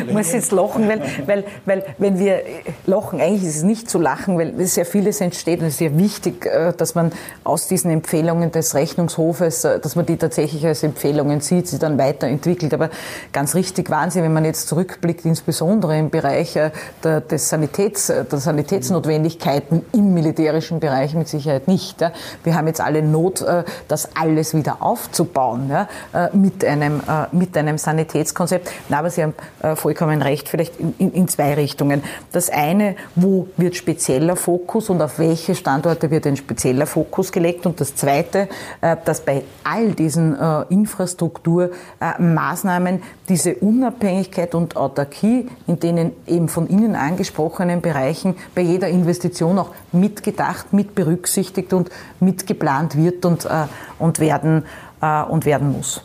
ich 0.06 0.12
muss 0.12 0.32
jetzt 0.32 0.50
lachen, 0.50 0.88
weil, 0.88 1.02
weil, 1.26 1.44
weil 1.64 1.84
wenn 1.98 2.18
wir 2.18 2.42
lachen, 2.86 3.20
eigentlich 3.20 3.44
ist 3.44 3.56
es 3.56 3.62
nicht 3.62 3.88
zu 3.88 3.98
lachen, 3.98 4.36
weil 4.36 4.66
sehr 4.66 4.84
vieles 4.84 5.20
entsteht 5.20 5.60
und 5.60 5.66
es 5.66 5.74
ist 5.74 5.78
sehr 5.78 5.96
wichtig, 5.96 6.46
äh, 6.46 6.72
dass 6.76 6.94
man 6.96 7.12
aus 7.44 7.68
diesen 7.68 7.90
Empfehlungen 7.92 8.50
des 8.50 8.74
Rechnungshofes, 8.74 9.64
äh, 9.64 9.78
dass 9.78 9.94
man 9.94 10.06
die 10.06 10.16
tatsächlich 10.16 10.66
als 10.66 10.82
Empfehlungen 10.82 11.40
sieht, 11.40 11.68
sie 11.68 11.78
dann 11.78 11.98
weiterentwickelt. 11.98 12.74
Aber 12.74 12.90
ganz 13.32 13.54
richtig 13.54 13.90
waren 13.90 14.10
sie, 14.10 14.22
wenn 14.22 14.32
man 14.32 14.44
jetzt 14.44 14.66
zurückblickt, 14.66 15.24
insbesondere 15.24 15.96
im 15.98 16.10
Bereich 16.10 16.56
äh, 16.56 16.70
der, 17.04 17.20
des 17.20 17.48
Sanitäts, 17.48 18.08
der 18.08 18.38
Sanitätsnotwendigkeiten 18.38 19.82
im 19.92 20.14
militärischen 20.14 20.80
Bereich 20.80 21.14
mit 21.14 21.28
Sicherheit 21.28 21.68
nicht. 21.68 21.98
Wir 22.42 22.54
haben 22.56 22.66
jetzt 22.66 22.80
alle 22.80 23.02
Not 23.02 23.44
das 23.88 24.16
alles 24.16 24.54
wieder 24.54 24.76
aufzubauen 24.80 25.68
ja, 25.68 25.88
äh, 26.12 26.28
mit, 26.36 26.64
einem, 26.64 27.00
äh, 27.00 27.26
mit 27.32 27.56
einem 27.56 27.78
Sanitätskonzept. 27.78 28.70
Na, 28.88 28.98
aber 28.98 29.10
Sie 29.10 29.22
haben 29.22 29.34
vollkommen 29.76 30.22
recht, 30.22 30.48
vielleicht 30.48 30.80
in, 30.80 30.94
in, 30.98 31.12
in 31.12 31.28
zwei 31.28 31.54
Richtungen. 31.54 32.02
Das 32.32 32.50
eine, 32.50 32.96
wo 33.14 33.46
wird 33.56 33.76
spezieller 33.76 34.34
Fokus 34.36 34.90
und 34.90 35.00
auf 35.02 35.18
welche 35.18 35.54
Standorte 35.54 36.10
wird 36.10 36.26
ein 36.26 36.36
spezieller 36.36 36.86
Fokus 36.86 37.32
gelegt? 37.32 37.66
Und 37.66 37.80
das 37.80 37.94
zweite, 37.94 38.48
dass 38.80 39.20
bei 39.20 39.44
all 39.64 39.92
diesen 39.92 40.36
Infrastrukturmaßnahmen 40.68 43.02
diese 43.28 43.54
Unabhängigkeit 43.56 44.54
und 44.54 44.76
Autarkie, 44.76 45.48
in 45.66 45.80
denen 45.80 46.12
eben 46.26 46.48
von 46.48 46.68
Ihnen 46.68 46.96
angesprochenen 46.96 47.80
Bereichen 47.80 48.36
bei 48.54 48.62
jeder 48.62 48.88
Investition 48.88 49.58
auch 49.58 49.70
mitgedacht, 49.92 50.72
mit 50.72 50.94
berücksichtigt 50.94 51.72
und 51.72 51.90
mitgeplant 52.20 52.96
wird 52.96 53.24
und, 53.24 53.41
äh, 53.44 53.66
und, 53.98 54.18
werden, 54.18 54.64
äh, 55.00 55.22
und 55.22 55.44
werden 55.44 55.72
muss. 55.72 56.02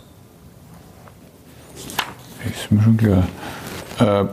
Ist 2.45 2.71
mir 2.71 2.82
schon 2.82 2.97
klar. 2.97 3.28
Äh, 4.00 4.26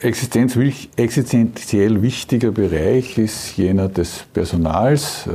existenziell 0.00 2.02
wichtiger 2.02 2.50
Bereich 2.50 3.16
ist 3.16 3.56
jener 3.56 3.88
des 3.88 4.24
Personals. 4.32 5.26
Äh, 5.26 5.30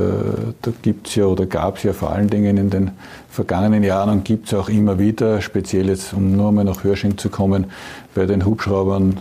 da 0.62 0.70
gibt 0.82 1.08
es 1.08 1.16
ja 1.16 1.24
oder 1.24 1.46
gab 1.46 1.78
es 1.78 1.82
ja 1.82 1.92
vor 1.92 2.12
allen 2.12 2.28
Dingen 2.28 2.56
in 2.56 2.70
den 2.70 2.90
vergangenen 3.28 3.82
Jahren 3.82 4.10
und 4.10 4.24
gibt 4.24 4.46
es 4.46 4.54
auch 4.54 4.68
immer 4.68 4.98
wieder, 4.98 5.40
speziell 5.40 5.88
jetzt, 5.88 6.12
um 6.12 6.36
nur 6.36 6.52
mal 6.52 6.64
nach 6.64 6.84
Hörsching 6.84 7.18
zu 7.18 7.30
kommen, 7.30 7.66
bei 8.14 8.26
den 8.26 8.44
Hubschraubern 8.44 9.18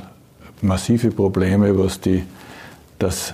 massive 0.62 1.12
Probleme, 1.12 1.78
was 1.78 2.02
die, 2.02 2.24
das 3.00 3.34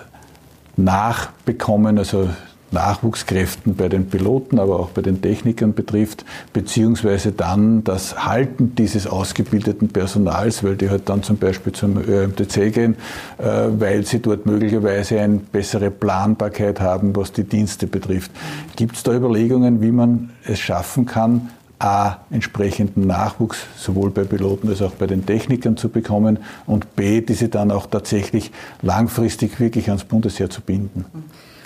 Nachbekommen, 0.77 1.97
also 1.97 2.29
Nachwuchskräften 2.75 3.75
bei 3.75 3.89
den 3.89 4.07
Piloten, 4.07 4.59
aber 4.59 4.79
auch 4.79 4.89
bei 4.89 5.01
den 5.01 5.21
Technikern 5.21 5.73
betrifft, 5.73 6.25
beziehungsweise 6.53 7.31
dann 7.31 7.83
das 7.83 8.25
Halten 8.25 8.75
dieses 8.75 9.07
ausgebildeten 9.07 9.89
Personals, 9.89 10.63
weil 10.63 10.75
die 10.75 10.89
halt 10.89 11.09
dann 11.09 11.23
zum 11.23 11.37
Beispiel 11.37 11.73
zum 11.73 11.97
ÖMTC 11.97 12.71
gehen, 12.71 12.95
äh, 13.39 13.43
weil 13.79 14.05
sie 14.05 14.19
dort 14.19 14.45
möglicherweise 14.45 15.19
eine 15.19 15.37
bessere 15.37 15.89
Planbarkeit 15.89 16.79
haben, 16.79 17.15
was 17.15 17.31
die 17.31 17.43
Dienste 17.43 17.87
betrifft. 17.87 18.31
Gibt 18.75 18.97
es 18.97 19.03
da 19.03 19.13
Überlegungen, 19.13 19.81
wie 19.81 19.91
man 19.91 20.29
es 20.45 20.59
schaffen 20.59 21.05
kann, 21.05 21.49
A, 21.79 22.19
entsprechenden 22.29 23.05
Nachwuchs 23.05 23.65
sowohl 23.77 24.09
bei 24.09 24.23
Piloten 24.23 24.69
als 24.69 24.81
auch 24.81 24.91
bei 24.91 25.07
den 25.07 25.25
Technikern 25.25 25.75
zu 25.75 25.89
bekommen 25.89 26.39
und 26.65 26.95
B, 26.95 27.21
diese 27.21 27.49
dann 27.49 27.69
auch 27.71 27.85
tatsächlich 27.85 28.51
langfristig 28.81 29.59
wirklich 29.59 29.89
ans 29.89 30.05
Bundesheer 30.05 30.49
zu 30.49 30.61
binden? 30.61 31.05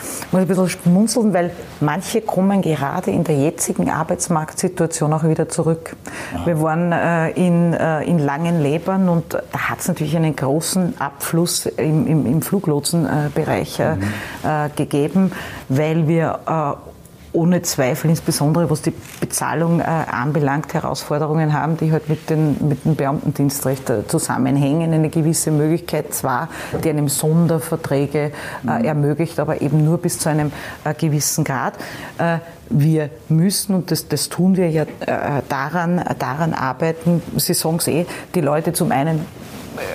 Ich 0.02 0.34
muss 0.34 0.42
ein 0.42 0.48
bisschen 0.48 0.70
schmunzeln, 0.70 1.34
weil 1.34 1.52
manche 1.80 2.22
kommen 2.22 2.62
gerade 2.62 3.12
in 3.12 3.24
der 3.24 3.36
jetzigen 3.36 3.90
Arbeitsmarktsituation 3.90 5.12
auch 5.14 5.24
wieder 5.24 5.50
zurück. 5.50 5.96
Ja. 6.34 6.46
Wir 6.46 6.62
waren 6.62 6.92
äh, 6.92 7.32
in, 7.32 7.74
äh, 7.74 8.04
in 8.04 8.20
Langenlebern 8.20 9.10
und 9.10 9.34
da 9.34 9.42
hat 9.70 9.80
es 9.80 9.88
natürlich 9.88 10.16
einen 10.16 10.36
großen 10.36 11.00
Abfluss 11.00 11.66
im, 11.66 12.08
im, 12.08 12.26
im 12.26 12.42
Fluglotsenbereich 12.42 13.80
äh, 13.80 13.96
mhm. 13.96 14.04
Äh, 14.44 14.70
gegeben, 14.76 15.32
weil 15.68 16.08
wir 16.08 16.40
äh, 16.48 16.89
ohne 17.32 17.62
Zweifel, 17.62 18.10
insbesondere 18.10 18.70
was 18.70 18.82
die 18.82 18.94
Bezahlung 19.20 19.80
äh, 19.80 19.84
anbelangt, 19.84 20.74
Herausforderungen 20.74 21.54
haben, 21.54 21.78
die 21.78 21.92
halt 21.92 22.10
mit, 22.10 22.30
den, 22.30 22.56
mit 22.68 22.86
dem 22.86 22.96
Beamtendienstrecht 22.96 23.90
äh, 23.90 24.08
zusammenhängen. 24.08 24.94
Eine 24.94 25.10
gewisse 25.10 25.52
Möglichkeit 25.52 26.14
zwar, 26.14 26.50
die 26.84 26.90
einem 26.90 27.08
Sonderverträge 27.08 28.20
äh, 28.20 28.32
mhm. 28.64 28.86
ermöglicht, 28.86 29.40
aber 29.40 29.62
eben 29.62 29.86
nur 29.86 30.00
bis 30.00 30.20
zu 30.20 30.30
einem 30.30 30.52
äh, 30.84 30.94
gewissen 30.94 31.44
Grad. 31.44 31.76
Äh, 32.18 32.40
wir 32.70 33.10
müssen, 33.30 33.76
und 33.76 33.92
das, 33.92 34.08
das 34.08 34.30
tun 34.30 34.56
wir 34.56 34.70
ja 34.70 34.84
äh, 34.84 35.42
daran, 35.50 36.04
daran 36.20 36.54
arbeiten, 36.54 37.22
Sie 37.36 37.54
sagen 37.54 37.78
es 37.78 37.88
eh, 37.88 38.06
die 38.36 38.42
Leute 38.42 38.74
zum 38.74 38.92
einen 38.92 39.26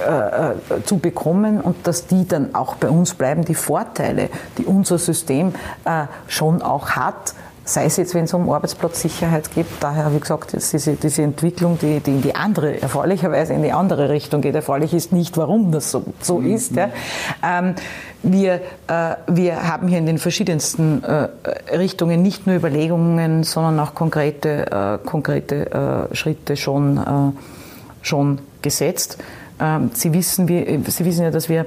äh, 0.07 0.51
äh, 0.51 0.83
zu 0.85 0.99
bekommen 0.99 1.61
und 1.61 1.87
dass 1.87 2.07
die 2.07 2.27
dann 2.27 2.55
auch 2.55 2.77
bei 2.77 2.89
uns 2.89 3.15
bleiben, 3.15 3.45
die 3.45 3.55
Vorteile, 3.55 4.29
die 4.59 4.65
unser 4.65 4.99
System 4.99 5.55
äh, 5.85 6.07
schon 6.29 6.63
auch 6.63 6.91
hat, 6.91 7.35
sei 7.65 7.87
es 7.87 7.97
jetzt, 7.97 8.15
wenn 8.15 8.25
es 8.25 8.35
um 8.35 8.51
Arbeitsplatzsicherheit 8.51 9.55
geht, 9.55 9.67
daher, 9.81 10.13
wie 10.15 10.21
gesagt, 10.21 10.53
jetzt 10.53 10.73
diese, 10.73 10.95
diese 10.95 11.23
Entwicklung, 11.23 11.79
die, 11.81 12.01
die 12.01 12.11
in 12.11 12.23
die 12.23 12.35
andere, 12.35 12.81
erfreulicherweise 12.81 13.55
in 13.55 13.63
die 13.63 13.73
andere 13.73 14.11
Richtung 14.11 14.43
geht. 14.43 14.55
Erfreulich 14.55 14.93
ist 14.93 15.13
nicht, 15.13 15.39
warum 15.39 15.73
das 15.73 15.91
so, 15.91 16.05
so 16.21 16.39
mhm. 16.39 16.55
ist. 16.55 16.77
Ja. 16.77 16.91
Ähm, 17.43 17.75
wir, 18.23 18.55
äh, 18.87 19.17
wir 19.29 19.69
haben 19.69 19.89
hier 19.89 19.99
in 19.99 20.07
den 20.07 20.19
verschiedensten 20.19 21.03
äh, 21.05 21.29
Richtungen 21.75 22.23
nicht 22.23 22.47
nur 22.47 22.57
Überlegungen, 22.57 23.45
sondern 23.45 23.81
auch 23.81 23.95
konkrete, 23.95 25.01
äh, 25.03 25.07
konkrete 25.07 26.09
Schritte 26.13 26.57
schon, 26.57 27.35
schon 28.03 28.39
gesetzt. 28.63 29.19
Ähm, 29.61 29.91
Sie 29.95 30.13
wissen, 30.13 30.49
wie, 30.49 30.81
Sie 30.87 31.05
wissen 31.05 31.25
ja, 31.25 31.31
dass 31.31 31.49
wir 31.49 31.67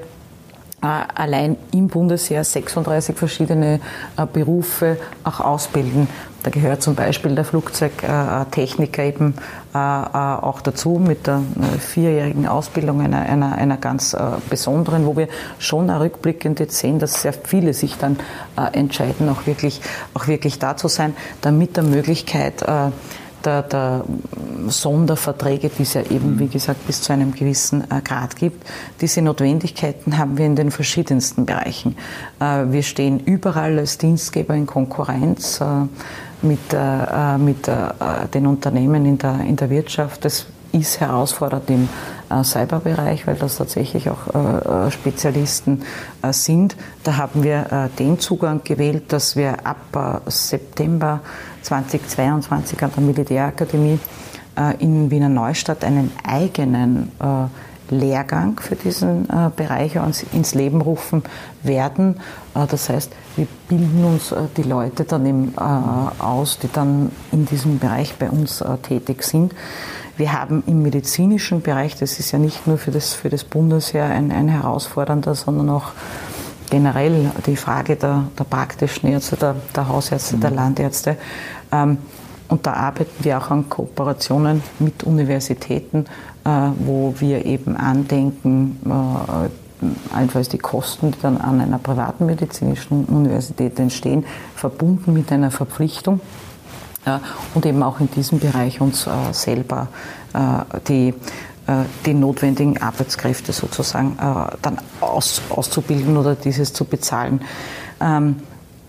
äh, 0.80 0.86
allein 1.16 1.58
im 1.72 1.88
Bundesheer 1.88 2.44
36 2.44 3.16
verschiedene 3.16 3.80
äh, 4.16 4.28
Berufe 4.32 4.98
auch 5.24 5.40
ausbilden. 5.40 6.08
Da 6.44 6.52
gehört 6.52 6.84
zum 6.84 6.94
Beispiel 6.94 7.34
der 7.34 7.46
Flugzeugtechniker 7.46 9.04
eben 9.04 9.34
äh, 9.74 9.78
auch 9.78 10.62
dazu 10.62 11.02
mit 11.04 11.26
der 11.26 11.42
vierjährigen 11.80 12.46
Ausbildung 12.46 13.02
einer, 13.02 13.22
einer, 13.22 13.56
einer 13.56 13.78
ganz 13.78 14.16
besonderen, 14.50 15.08
wo 15.08 15.18
wir 15.18 15.30
schon 15.58 15.90
rückblickend 15.90 16.60
jetzt 16.60 16.78
sehen, 16.78 17.00
dass 17.00 17.24
sehr 17.24 17.34
viele 17.34 17.74
sich 17.74 17.98
dann 17.98 18.18
entscheiden, 18.72 19.28
auch 19.28 19.46
wirklich, 19.46 19.82
auch 20.14 20.28
wirklich 20.28 20.58
da 20.60 20.78
zu 20.78 20.88
sein, 20.88 21.16
damit 21.42 21.76
der 21.76 21.84
Möglichkeit 21.84 22.64
der, 23.48 23.62
der 23.64 24.04
Sonderverträge, 24.68 25.70
die 25.70 25.84
es 25.84 25.94
ja 25.94 26.02
eben, 26.02 26.38
wie 26.40 26.48
gesagt, 26.48 26.86
bis 26.86 27.02
zu 27.02 27.14
einem 27.14 27.34
gewissen 27.34 27.84
äh, 27.90 28.02
Grad 28.02 28.36
gibt. 28.36 28.68
Diese 29.00 29.22
Notwendigkeiten 29.22 30.18
haben 30.18 30.38
wir 30.38 30.46
in 30.46 30.56
den 30.56 30.70
verschiedensten 30.70 31.46
Bereichen. 31.46 31.96
Äh, 32.40 32.66
wir 32.68 32.84
stehen 32.84 33.20
überall 33.22 33.80
als 33.80 33.98
Dienstgeber 33.98 34.54
in 34.54 34.66
Konkurrenz 34.66 35.62
äh, 35.62 35.66
mit, 36.44 36.60
mit 37.40 37.68
den 38.34 38.46
Unternehmen 38.46 39.08
in 39.08 39.18
der, 39.18 39.40
in 39.40 39.56
der 39.56 39.72
Wirtschaft. 39.72 40.24
Das 40.24 40.46
ist 40.72 41.00
herausfordernd 41.00 41.68
im 41.72 41.90
Cyberbereich, 42.44 43.26
weil 43.28 43.36
das 43.36 43.58
tatsächlich 43.58 44.10
auch 44.10 44.92
Spezialisten 44.92 45.84
sind. 46.32 46.76
Da 47.04 47.18
haben 47.18 47.44
wir 47.44 47.90
den 47.98 48.20
Zugang 48.20 48.62
gewählt, 48.64 49.14
dass 49.14 49.36
wir 49.36 49.66
ab 49.66 50.24
September 50.28 51.22
2022 51.62 52.82
an 52.84 52.92
der 52.96 53.04
Militärakademie 53.04 54.00
äh, 54.58 54.76
in 54.84 55.12
Wiener 55.12 55.30
Neustadt 55.30 55.84
einen 55.84 56.12
eigenen 56.24 57.12
äh, 57.20 57.94
Lehrgang 57.94 58.60
für 58.60 58.76
diesen 58.76 59.30
äh, 59.30 59.50
Bereich 59.56 59.96
ins 60.34 60.56
Leben 60.56 60.82
rufen 60.82 61.24
werden. 61.64 62.20
Das 62.54 62.90
heißt, 62.90 63.12
wir 63.36 63.48
bilden 63.70 64.04
uns 64.04 64.34
die 64.58 64.64
Leute 64.64 65.04
dann 65.04 65.26
eben 65.26 65.58
aus, 65.58 66.58
die 66.58 66.70
dann 66.72 67.12
in 67.32 67.46
diesem 67.46 67.78
Bereich 67.78 68.16
bei 68.16 68.30
uns 68.32 68.64
tätig 68.82 69.24
sind. 69.24 69.54
Wir 70.18 70.34
haben 70.34 70.64
im 70.66 70.82
medizinischen 70.82 71.62
Bereich, 71.62 71.96
das 71.96 72.20
ist 72.20 72.32
ja 72.32 72.40
nicht 72.40 72.66
nur 72.66 72.78
für 72.78 72.92
das, 72.92 73.14
für 73.14 73.30
das 73.30 73.44
Bundesheer 73.44 74.06
ein, 74.06 74.32
ein 74.32 74.48
herausfordernder, 74.50 75.36
sondern 75.36 75.70
auch 75.70 75.92
generell 76.70 77.32
die 77.46 77.56
Frage 77.56 77.96
der, 77.96 78.24
der 78.38 78.44
praktischen 78.44 79.10
Ärzte, 79.10 79.36
der, 79.38 79.56
der 79.76 79.88
Hausärzte, 79.88 80.38
der 80.38 80.50
mhm. 80.50 80.56
Landärzte, 80.56 81.18
ähm, 81.72 82.00
und 82.50 82.66
da 82.66 82.74
arbeiten 82.74 83.24
wir 83.24 83.38
auch 83.38 83.52
an 83.52 83.68
Kooperationen 83.70 84.64
mit 84.80 85.04
Universitäten, 85.04 86.06
äh, 86.46 86.50
wo 86.80 87.14
wir 87.20 87.46
eben 87.46 87.76
andenken, 87.76 88.80
äh, 88.86 90.16
allenfalls 90.16 90.50
die 90.50 90.58
Kosten, 90.58 91.12
die 91.12 91.22
dann 91.22 91.38
an 91.38 91.62
einer 91.62 91.78
privaten 91.78 92.26
medizinischen 92.26 93.06
Universität 93.06 93.78
entstehen, 93.80 94.26
verbunden 94.56 95.14
mit 95.14 95.32
einer 95.32 95.52
Verpflichtung 95.52 96.22
äh, 97.08 97.20
und 97.56 97.66
eben 97.66 97.82
auch 97.84 98.00
in 98.00 98.12
diesem 98.12 98.40
Bereich 98.40 98.82
uns 98.82 99.08
selber 99.32 99.88
die, 100.88 101.14
die 102.06 102.14
notwendigen 102.14 102.80
Arbeitskräfte 102.80 103.54
sozusagen 103.54 104.18
dann 104.62 104.78
aus, 105.02 105.42
auszubilden 105.50 106.18
oder 106.18 106.36
dieses 106.36 106.74
zu 106.74 106.86
bezahlen. 106.86 107.42
Ähm, 108.00 108.36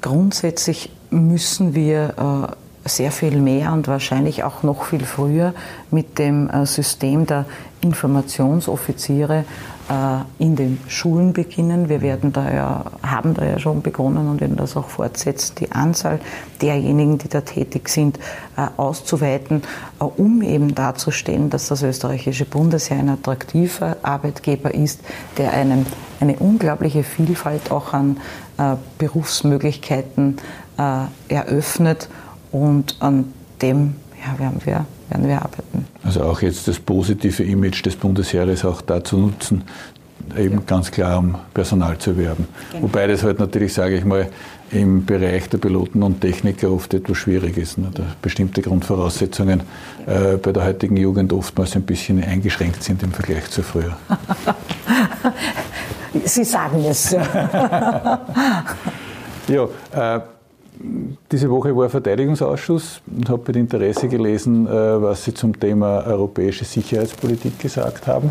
grundsätzlich 0.03 0.91
müssen 1.11 1.75
wir 1.75 2.57
sehr 2.89 3.13
viel 3.13 3.41
mehr 3.41 3.73
und 3.73 3.87
wahrscheinlich 3.89 4.43
auch 4.45 4.63
noch 4.63 4.85
viel 4.85 5.05
früher 5.05 5.55
mit 5.91 6.19
dem 6.19 6.49
äh, 6.51 6.67
System 6.67 7.27
der 7.27 7.45
Informationsoffiziere 7.81 9.41
äh, 9.41 9.45
in 10.39 10.55
den 10.55 10.79
Schulen 10.87 11.33
beginnen. 11.33 11.89
Wir 11.89 12.03
werden 12.03 12.33
da 12.33 12.53
ja, 12.53 12.85
haben 13.03 13.33
da 13.33 13.47
ja 13.47 13.59
schon 13.59 13.81
begonnen 13.81 14.29
und 14.29 14.41
werden 14.41 14.57
das 14.57 14.77
auch 14.77 14.89
fortsetzen, 14.89 15.55
die 15.61 15.73
Anzahl 15.73 16.21
derjenigen, 16.61 17.17
die 17.17 17.29
da 17.29 17.41
tätig 17.41 17.89
sind, 17.89 18.19
äh, 18.59 18.67
auszuweiten, 18.77 19.63
um 19.99 20.43
eben 20.43 20.75
darzustellen, 20.75 21.49
dass 21.49 21.69
das 21.69 21.83
österreichische 21.83 22.45
Bundesheer 22.45 22.99
ein 22.99 23.09
attraktiver 23.09 23.97
Arbeitgeber 24.03 24.75
ist, 24.75 25.01
der 25.39 25.55
einen, 25.55 25.87
eine 26.21 26.37
unglaubliche 26.37 27.03
Vielfalt 27.03 27.71
auch 27.71 27.93
an 27.95 28.19
Berufsmöglichkeiten 28.99 30.39
eröffnet 31.29 32.09
und 32.51 32.97
an 32.99 33.33
dem 33.63 33.95
ja, 34.25 34.39
werden, 34.39 34.61
wir, 34.65 34.85
werden 35.09 35.29
wir 35.29 35.37
arbeiten. 35.37 35.87
Also 36.05 36.23
auch 36.23 36.43
jetzt 36.43 36.69
das 36.69 36.79
positive 36.79 37.43
Image 37.43 37.85
des 37.85 37.97
Bundesheeres 37.97 38.65
auch 38.65 38.81
dazu 38.81 39.19
nutzen, 39.19 39.65
eben 40.37 40.55
ja. 40.55 40.63
ganz 40.67 40.91
klar 40.91 41.19
um 41.19 41.37
Personal 41.55 41.99
zu 41.99 42.17
werben. 42.17 42.47
Genau. 42.71 42.85
Wobei 42.85 43.07
das 43.07 43.23
halt 43.23 43.39
natürlich, 43.39 43.73
sage 43.73 43.97
ich 43.97 44.05
mal, 44.05 44.29
im 44.71 45.07
Bereich 45.07 45.49
der 45.49 45.59
Piloten 45.59 46.03
und 46.03 46.21
Techniker 46.21 46.71
oft 46.71 46.93
etwas 46.93 47.17
schwierig 47.17 47.57
ist. 47.57 47.79
Ne? 47.79 47.91
Da 47.93 48.03
bestimmte 48.21 48.61
Grundvoraussetzungen 48.61 49.63
äh, 50.07 50.37
bei 50.37 50.53
der 50.53 50.65
heutigen 50.65 50.97
Jugend 50.97 51.33
oftmals 51.33 51.75
ein 51.75 51.83
bisschen 51.83 52.23
eingeschränkt 52.23 52.83
sind 52.83 53.03
im 53.03 53.13
Vergleich 53.13 53.51
zu 53.51 53.63
früher. 53.63 53.97
Sie 56.25 56.45
sagen 56.45 56.85
es. 56.85 57.13
ja, 57.13 58.21
äh, 59.93 60.21
diese 61.31 61.51
Woche 61.51 61.77
war 61.77 61.89
Verteidigungsausschuss 61.89 63.01
und 63.07 63.29
habe 63.29 63.43
mit 63.49 63.57
Interesse 63.57 64.09
gelesen, 64.09 64.67
äh, 64.67 64.71
was 64.71 65.25
Sie 65.25 65.35
zum 65.35 65.59
Thema 65.59 66.07
europäische 66.07 66.65
Sicherheitspolitik 66.65 67.59
gesagt 67.59 68.07
haben. 68.07 68.31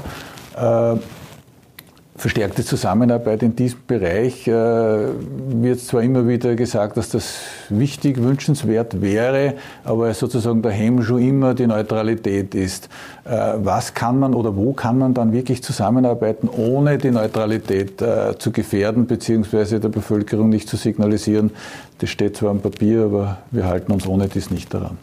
Verstärkte 2.17 2.65
Zusammenarbeit 2.65 3.43
in 3.43 3.55
diesem 3.55 3.81
Bereich 3.85 4.47
äh, 4.47 4.51
wird 4.51 5.79
zwar 5.79 6.01
immer 6.01 6.27
wieder 6.27 6.55
gesagt, 6.55 6.97
dass 6.97 7.09
das 7.09 7.41
wichtig, 7.69 8.17
wünschenswert 8.23 9.01
wäre, 9.01 9.53
aber 9.83 10.11
sozusagen 10.15 10.63
der 10.63 10.71
Hemmschuh 10.71 11.17
immer 11.17 11.53
die 11.53 11.67
Neutralität 11.67 12.55
ist. 12.55 12.89
Äh, 13.23 13.53
was 13.57 13.93
kann 13.93 14.17
man 14.17 14.33
oder 14.33 14.55
wo 14.55 14.73
kann 14.73 14.97
man 14.97 15.13
dann 15.13 15.31
wirklich 15.31 15.61
zusammenarbeiten, 15.61 16.49
ohne 16.49 16.97
die 16.97 17.11
Neutralität 17.11 18.01
äh, 18.01 18.35
zu 18.39 18.51
gefährden, 18.51 19.05
beziehungsweise 19.05 19.79
der 19.79 19.89
Bevölkerung 19.89 20.49
nicht 20.49 20.67
zu 20.67 20.75
signalisieren, 20.75 21.51
das 21.99 22.09
steht 22.09 22.35
zwar 22.35 22.49
am 22.49 22.61
Papier, 22.61 23.03
aber 23.03 23.37
wir 23.51 23.67
halten 23.67 23.91
uns 23.91 24.07
ohne 24.07 24.27
dies 24.27 24.49
nicht 24.49 24.73
daran. 24.73 24.97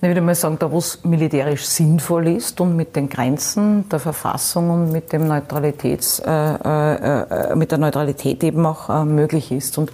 Ich 0.00 0.06
würde 0.06 0.20
mal 0.20 0.36
sagen, 0.36 0.58
da 0.60 0.70
wo 0.70 0.78
es 0.78 1.02
militärisch 1.02 1.64
sinnvoll 1.64 2.28
ist 2.28 2.60
und 2.60 2.76
mit 2.76 2.94
den 2.94 3.08
Grenzen 3.08 3.88
der 3.88 3.98
Verfassung 3.98 4.70
und 4.70 4.92
mit, 4.92 5.12
dem 5.12 5.26
Neutralitäts, 5.26 6.20
äh, 6.20 6.30
äh, 6.30 7.50
äh 7.52 7.56
mit 7.56 7.72
der 7.72 7.78
Neutralität 7.78 8.44
eben 8.44 8.64
auch 8.64 8.88
äh, 8.88 9.04
möglich 9.04 9.50
ist. 9.50 9.76
Und 9.76 9.90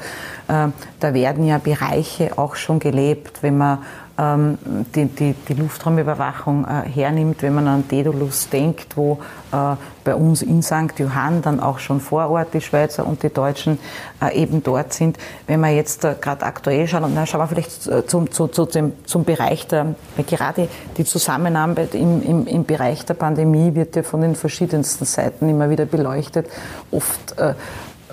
äh, 0.49 0.69
da 1.01 1.15
werden 1.15 1.47
ja 1.47 1.57
Bereiche 1.57 2.37
auch 2.37 2.55
schon 2.55 2.81
gelebt, 2.81 3.43
wenn 3.43 3.57
man 3.57 3.79
die, 4.17 5.07
die, 5.07 5.35
die, 5.49 5.55
Luftraumüberwachung 5.55 6.65
äh, 6.65 6.89
hernimmt, 6.89 7.43
wenn 7.43 7.55
man 7.55 7.67
an 7.67 7.89
Dedalus 7.89 8.49
denkt, 8.49 8.97
wo 8.97 9.19
äh, 9.51 9.75
bei 10.05 10.15
uns 10.15 10.43
in 10.43 10.63
St. 10.63 10.99
Johann 10.99 11.43
dann 11.43 11.59
auch 11.59 11.81
schon 11.81 11.99
vor 11.99 12.29
Ort 12.31 12.55
die 12.55 12.61
Schweizer 12.61 13.07
und 13.07 13.25
die 13.25 13.31
Deutschen 13.31 13.79
äh, 14.23 14.41
eben 14.41 14.63
dort 14.63 14.93
sind. 14.93 15.19
Wenn 15.49 15.59
man 15.59 15.75
jetzt 15.75 16.05
äh, 16.05 16.15
gerade 16.21 16.45
aktuell 16.45 16.87
schaut, 16.87 17.03
und 17.03 17.17
dann 17.17 17.27
schauen 17.27 17.41
wir 17.41 17.49
vielleicht 17.49 17.89
äh, 17.89 18.07
zum, 18.07 18.31
zu, 18.31 18.47
zu 18.47 18.67
dem, 18.67 18.93
zum 19.05 19.25
Bereich 19.25 19.67
der, 19.67 19.97
gerade 20.29 20.69
die 20.97 21.05
Zusammenarbeit 21.05 21.97
im, 21.97 22.23
im, 22.23 22.47
im 22.47 22.65
Bereich 22.65 23.05
der 23.05 23.15
Pandemie 23.15 23.75
wird 23.75 23.97
ja 23.97 24.05
von 24.05 24.21
den 24.21 24.37
verschiedensten 24.37 25.07
Seiten 25.07 25.49
immer 25.49 25.71
wieder 25.71 25.87
beleuchtet. 25.87 26.47
Oft 26.93 27.37
äh, 27.39 27.55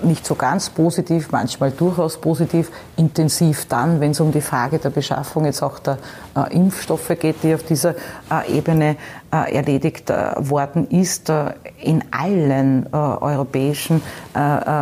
nicht 0.04 0.26
so 0.26 0.34
ganz 0.34 0.70
positiv, 0.70 1.30
manchmal 1.32 1.70
durchaus 1.70 2.18
positiv, 2.18 2.70
intensiv 2.96 3.66
dann, 3.66 4.00
wenn 4.00 4.12
es 4.12 4.20
um 4.20 4.32
die 4.32 4.40
Frage 4.40 4.78
der 4.78 4.90
Beschaffung 4.90 5.44
jetzt 5.44 5.62
auch 5.62 5.78
der 5.78 5.98
äh, 6.36 6.54
Impfstoffe 6.54 7.12
geht, 7.18 7.42
die 7.42 7.54
auf 7.54 7.62
dieser 7.62 7.94
äh, 8.30 8.56
Ebene 8.56 8.96
äh, 9.32 9.54
erledigt 9.54 10.10
äh, 10.10 10.32
worden 10.36 10.88
ist, 10.90 11.30
äh, 11.30 11.54
in 11.80 12.04
allen 12.10 12.86
äh, 12.86 12.96
europäischen 12.96 14.02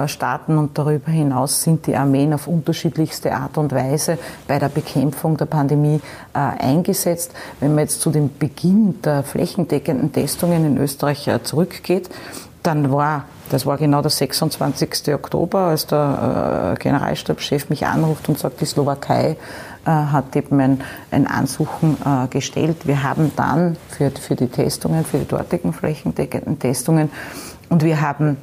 Staaten 0.06 0.58
und 0.58 0.78
darüber 0.78 1.10
hinaus 1.10 1.62
sind 1.62 1.88
die 1.88 1.96
Armeen 1.96 2.32
auf 2.32 2.46
unterschiedlichste 2.46 3.34
Art 3.34 3.58
und 3.58 3.72
Weise 3.72 4.16
bei 4.46 4.60
der 4.60 4.68
Bekämpfung 4.68 5.36
der 5.36 5.46
Pandemie 5.46 6.00
eingesetzt. 6.32 7.32
Wenn 7.58 7.74
man 7.74 7.80
jetzt 7.80 8.00
zu 8.00 8.10
dem 8.10 8.30
Beginn 8.38 9.02
der 9.02 9.24
flächendeckenden 9.24 10.12
Testungen 10.12 10.64
in 10.64 10.78
Österreich 10.78 11.28
zurückgeht, 11.42 12.10
dann 12.62 12.92
war 12.92 13.24
das 13.50 13.66
war 13.66 13.76
genau 13.76 14.00
der 14.00 14.10
26. 14.10 15.14
Oktober, 15.14 15.58
als 15.58 15.86
der 15.86 16.74
äh, 16.76 16.82
Generalstabschef 16.82 17.68
mich 17.68 17.84
anruft 17.84 18.28
und 18.28 18.38
sagt, 18.38 18.60
die 18.60 18.64
Slowakei 18.64 19.36
äh, 19.84 19.90
hat 19.90 20.34
eben 20.36 20.60
ein, 21.10 21.26
Ansuchen 21.26 21.96
äh, 22.04 22.28
gestellt. 22.28 22.86
Wir 22.86 23.02
haben 23.02 23.32
dann 23.36 23.76
für 23.88 24.10
die 24.36 24.48
Testungen, 24.48 25.04
für 25.04 25.18
die 25.18 25.28
dortigen 25.28 25.72
flächendeckenden 25.72 26.58
Testungen 26.58 27.10
und 27.68 27.82
wir 27.82 28.00
haben 28.00 28.36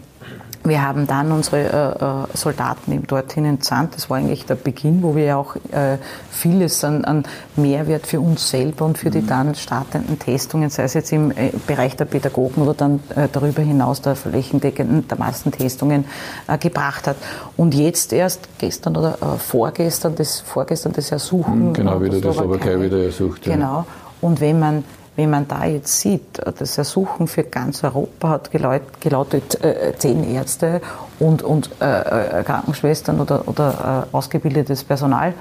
wir 0.63 0.85
haben 0.85 1.07
dann 1.07 1.31
unsere 1.31 1.57
äh, 1.57 2.33
äh, 2.33 2.37
Soldaten 2.37 2.91
eben 2.91 3.07
dorthin 3.07 3.45
entsandt. 3.45 3.95
Das 3.95 4.09
war 4.09 4.17
eigentlich 4.17 4.45
der 4.45 4.55
Beginn, 4.55 5.03
wo 5.03 5.15
wir 5.15 5.37
auch 5.37 5.55
äh, 5.55 5.97
vieles 6.29 6.83
an, 6.83 7.05
an, 7.05 7.23
Mehrwert 7.55 8.05
für 8.05 8.19
uns 8.19 8.49
selber 8.49 8.85
und 8.85 8.97
für 8.97 9.09
die 9.09 9.21
mhm. 9.21 9.27
dann 9.27 9.55
startenden 9.55 10.19
Testungen, 10.19 10.69
sei 10.69 10.83
es 10.83 10.93
jetzt 10.93 11.11
im 11.11 11.31
äh, 11.31 11.51
Bereich 11.65 11.95
der 11.95 12.05
Pädagogen 12.05 12.61
oder 12.61 12.73
dann 12.73 12.99
äh, 13.15 13.27
darüber 13.31 13.61
hinaus 13.61 14.01
der 14.01 14.15
flächendeckenden, 14.15 15.07
der 15.07 15.17
Massentestungen 15.17 16.05
äh, 16.47 16.57
gebracht 16.57 17.07
hat. 17.07 17.17
Und 17.55 17.73
jetzt 17.73 18.13
erst 18.13 18.47
gestern 18.57 18.95
oder 18.97 19.17
vorgestern, 19.37 20.15
das, 20.15 20.39
vorgestern 20.39 20.93
das 20.93 21.11
Ersuchen. 21.11 21.69
Mhm, 21.69 21.73
genau, 21.73 22.01
wieder 22.01 22.19
das 22.19 22.35
Slowakei 22.35 22.79
wieder 22.79 23.03
ersucht. 23.03 23.45
Ja. 23.45 23.53
Genau. 23.53 23.85
Und 24.21 24.41
wenn 24.41 24.59
man 24.59 24.83
wenn 25.17 25.31
man 25.31 25.47
da 25.47 25.65
jetzt 25.65 25.99
sieht, 25.99 26.39
das 26.59 26.77
Ersuchen 26.77 27.27
für 27.27 27.43
ganz 27.43 27.83
Europa 27.83 28.29
hat 28.29 28.51
gelautet, 28.51 29.61
äh, 29.63 29.93
zehn 29.97 30.23
Ärzte 30.23 30.79
und, 31.19 31.41
und 31.41 31.71
äh, 31.81 32.39
äh, 32.39 32.43
Krankenschwestern 32.43 33.19
oder, 33.19 33.47
oder 33.47 34.05
äh, 34.11 34.15
ausgebildetes 34.15 34.83
Personal 34.83 35.33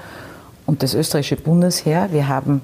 und 0.65 0.81
das 0.81 0.95
österreichische 0.95 1.35
Bundesheer. 1.35 2.09
Wir 2.11 2.27
haben 2.27 2.61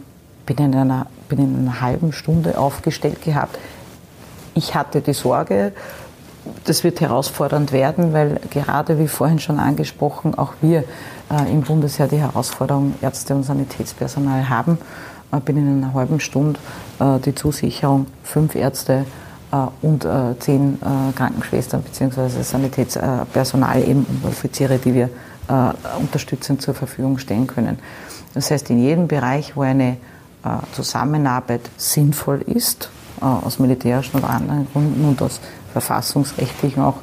binnen 0.47 0.73
einer, 0.73 1.05
binnen 1.29 1.55
einer 1.55 1.81
halben 1.81 2.13
Stunde 2.13 2.57
aufgestellt 2.57 3.21
gehabt. 3.21 3.59
Ich 4.55 4.73
hatte 4.73 5.01
die 5.01 5.13
Sorge, 5.13 5.71
das 6.65 6.83
wird 6.83 6.99
herausfordernd 6.99 7.71
werden, 7.71 8.11
weil 8.13 8.39
gerade 8.49 8.97
wie 8.97 9.07
vorhin 9.07 9.37
schon 9.37 9.59
angesprochen, 9.59 10.33
auch 10.33 10.53
wir 10.61 10.83
äh, 11.29 11.51
im 11.51 11.61
Bundesheer 11.61 12.07
die 12.07 12.17
Herausforderung 12.17 12.95
Ärzte 13.03 13.35
und 13.35 13.43
Sanitätspersonal 13.43 14.49
haben 14.49 14.79
binnen 15.39 15.83
einer 15.83 15.93
halben 15.93 16.19
Stunde 16.19 16.59
äh, 16.99 17.19
die 17.19 17.35
Zusicherung, 17.35 18.07
fünf 18.23 18.55
Ärzte 18.55 19.05
äh, 19.51 19.57
und 19.81 20.05
äh, 20.05 20.37
zehn 20.39 20.79
Krankenschwestern 21.15 21.81
bzw. 21.81 22.41
Sanitätspersonal, 22.41 23.87
eben 23.87 24.05
Offiziere, 24.27 24.77
die 24.77 24.93
wir 24.93 25.09
unterstützend 25.99 26.61
zur 26.61 26.73
Verfügung 26.73 27.17
stellen 27.17 27.47
können. 27.47 27.77
Das 28.33 28.49
heißt, 28.49 28.69
in 28.69 28.81
jedem 28.81 29.09
Bereich, 29.09 29.57
wo 29.57 29.61
eine 29.63 29.97
Zusammenarbeit 30.71 31.59
sinnvoll 31.75 32.41
ist, 32.43 32.89
aus 33.19 33.59
militärischen 33.59 34.19
oder 34.19 34.29
anderen 34.29 34.69
Gründen 34.71 35.03
und 35.03 35.21
aus 35.21 35.41
verfassungsrechtlichen 35.73 36.81
auch 36.81 36.95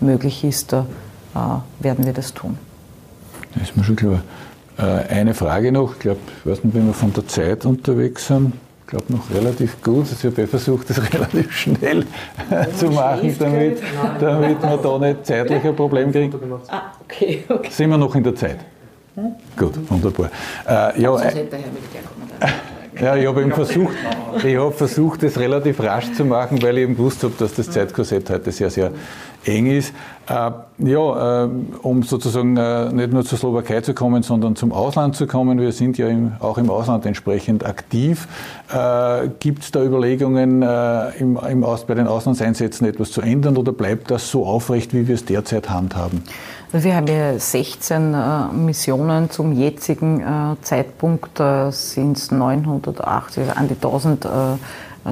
möglich 0.00 0.42
ist, 0.42 0.72
werden 0.72 2.06
wir 2.06 2.14
das 2.14 2.32
tun. 2.32 2.56
Das 3.52 3.64
ist 3.64 3.76
mir 3.76 3.84
schon 3.84 3.96
klar. 3.96 4.22
Äh, 4.82 5.12
eine 5.12 5.34
Frage 5.34 5.70
noch, 5.70 5.92
ich 5.92 5.98
glaube, 6.00 6.20
ich 6.40 6.50
weiß 6.50 6.64
nicht, 6.64 6.74
wenn 6.74 6.86
wir 6.86 6.94
von 6.94 7.12
der 7.12 7.26
Zeit 7.28 7.64
unterwegs 7.64 8.26
sind, 8.26 8.52
ich 8.80 8.86
glaube 8.88 9.12
noch 9.12 9.30
relativ 9.30 9.80
gut. 9.80 10.06
Also 10.10 10.28
ich 10.28 10.36
habe 10.36 10.46
versucht, 10.46 10.90
das 10.90 11.00
relativ 11.14 11.52
schnell 11.52 12.04
zu 12.76 12.86
machen, 12.86 13.34
damit, 13.38 13.78
damit 14.20 14.62
wir 14.62 14.76
da 14.76 14.98
nicht 14.98 15.26
zeitlich 15.26 15.64
ein 15.64 15.76
Problem 15.76 16.10
kriegen. 16.10 16.34
Ah, 16.68 16.92
okay, 17.04 17.44
okay. 17.48 17.70
Sind 17.70 17.90
wir 17.90 17.96
noch 17.98 18.14
in 18.16 18.24
der 18.24 18.34
Zeit? 18.34 18.58
Hm? 19.14 19.32
Gut, 19.56 19.74
wunderbar. 19.88 20.30
Äh, 20.66 21.00
ja, 21.00 21.16
äh, 21.20 21.46
ja, 23.00 23.16
ich 23.16 23.26
habe 23.26 23.42
eben 23.42 23.52
versucht, 23.52 23.94
ich 24.42 24.56
habe 24.56 24.72
versucht, 24.72 25.22
das 25.22 25.38
relativ 25.38 25.80
rasch 25.80 26.12
zu 26.12 26.24
machen, 26.24 26.60
weil 26.62 26.78
ich 26.78 26.84
eben 26.84 26.96
gewusst 26.96 27.22
habe, 27.22 27.34
dass 27.38 27.54
das 27.54 27.70
Zeitkorsett 27.70 28.28
heute 28.30 28.50
sehr, 28.50 28.70
sehr 28.70 28.90
eng 29.44 29.66
ist. 29.66 29.92
Äh, 30.32 30.50
ja, 30.78 31.44
äh, 31.44 31.48
um 31.82 32.02
sozusagen 32.02 32.56
äh, 32.56 32.90
nicht 32.90 33.12
nur 33.12 33.22
zur 33.24 33.36
Slowakei 33.36 33.82
zu 33.82 33.92
kommen, 33.92 34.22
sondern 34.22 34.56
zum 34.56 34.72
Ausland 34.72 35.14
zu 35.14 35.26
kommen. 35.26 35.60
Wir 35.60 35.72
sind 35.72 35.98
ja 35.98 36.08
im, 36.08 36.32
auch 36.40 36.56
im 36.56 36.70
Ausland 36.70 37.04
entsprechend 37.04 37.66
aktiv. 37.66 38.26
Gibt 39.40 39.62
es 39.64 39.70
da 39.70 39.82
Überlegungen, 39.82 40.62
im, 40.62 41.36
im 41.36 41.64
Aus, 41.64 41.86
bei 41.86 41.94
den 41.94 42.06
Auslandseinsätzen 42.06 42.86
etwas 42.86 43.10
zu 43.10 43.20
ändern 43.20 43.58
oder 43.58 43.72
bleibt 43.72 44.10
das 44.10 44.30
so 44.30 44.46
aufrecht, 44.46 44.94
wie 44.94 45.06
wir 45.06 45.14
es 45.14 45.26
derzeit 45.26 45.68
handhaben? 45.68 46.22
Wir 46.72 46.96
haben 46.96 47.06
ja 47.06 47.38
16 47.38 48.14
äh, 48.14 48.54
Missionen 48.54 49.28
zum 49.28 49.52
jetzigen 49.52 50.24
Zeitpunkt, 50.62 51.42
sind 51.70 52.16
es 52.16 52.30
980, 52.30 53.42
also 53.42 53.52
an 53.52 53.68
die 53.68 53.74
1000 53.74 54.24
äh, 54.24 54.28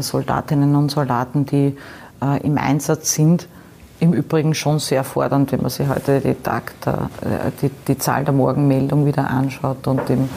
Soldatinnen 0.01 0.75
und 0.75 0.91
Soldaten, 0.91 1.45
die 1.45 1.77
im 2.43 2.59
Einsatz 2.59 3.15
sind. 3.15 3.49
Im 4.01 4.13
Übrigen 4.13 4.55
schon 4.55 4.79
sehr 4.79 5.05
fordernd, 5.05 5.53
wenn 5.53 5.61
man 5.61 5.71
sich 5.71 5.89
heute 5.89 6.21
die, 6.21 6.35
Tag 6.35 6.73
der, 6.85 7.11
äh, 7.23 7.51
die, 7.63 7.71
die 7.87 7.99
Zahl 7.99 8.25
der 8.25 8.35
Morgenmeldung 8.35 9.07
wieder 9.07 9.29
anschaut 9.29 9.87
und 9.87 10.09
dem, 10.09 10.29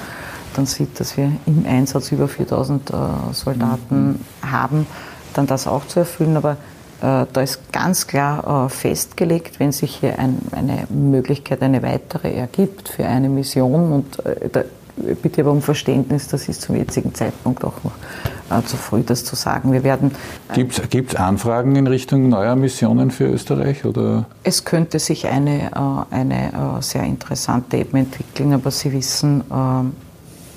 dann 0.56 0.66
sieht, 0.66 1.00
dass 1.00 1.18
wir 1.18 1.32
im 1.46 1.66
Einsatz 1.68 2.12
über 2.12 2.28
4000 2.28 2.92
Soldaten 3.32 4.20
mhm. 4.42 4.52
haben, 4.52 4.86
dann 5.34 5.48
das 5.48 5.66
auch 5.66 5.88
zu 5.88 6.02
erfüllen. 6.02 6.38
Aber 6.38 6.58
äh, 7.04 7.26
da 7.34 7.42
ist 7.42 7.74
ganz 7.74 8.08
klar 8.08 8.66
äh, 8.66 8.70
festgelegt, 8.70 9.60
wenn 9.60 9.74
sich 9.74 9.98
hier 9.98 10.20
ein, 10.20 10.38
eine 10.52 10.88
Möglichkeit, 10.90 11.62
eine 11.62 11.84
weitere 11.84 12.32
ergibt 12.34 12.88
für 12.88 13.06
eine 13.06 13.28
Mission 13.28 13.92
und 13.92 14.26
äh, 14.26 14.48
da 14.50 14.64
bitte 14.96 15.42
aber 15.42 15.52
um 15.52 15.62
Verständnis, 15.62 16.28
das 16.28 16.48
ist 16.48 16.62
zum 16.62 16.76
jetzigen 16.76 17.14
Zeitpunkt 17.14 17.64
auch 17.64 17.74
noch 17.84 18.64
zu 18.66 18.78
früh, 18.78 19.02
das 19.02 19.26
zu 19.26 19.36
sagen. 19.36 19.72
Wir 19.72 19.84
werden. 19.84 20.12
Gibt 20.54 21.14
es 21.14 21.16
Anfragen 21.16 21.76
in 21.76 21.88
Richtung 21.88 22.30
neuer 22.30 22.56
Missionen 22.56 23.10
für 23.10 23.26
Österreich? 23.26 23.84
Oder? 23.86 24.26
Es 24.44 24.64
könnte 24.64 25.00
sich 25.00 25.28
eine, 25.28 25.72
eine 26.12 26.52
sehr 26.82 27.04
interessante 27.04 27.78
eben 27.78 27.98
entwickeln, 27.98 28.54
aber 28.54 28.70
Sie 28.70 28.92
wissen, 28.92 29.44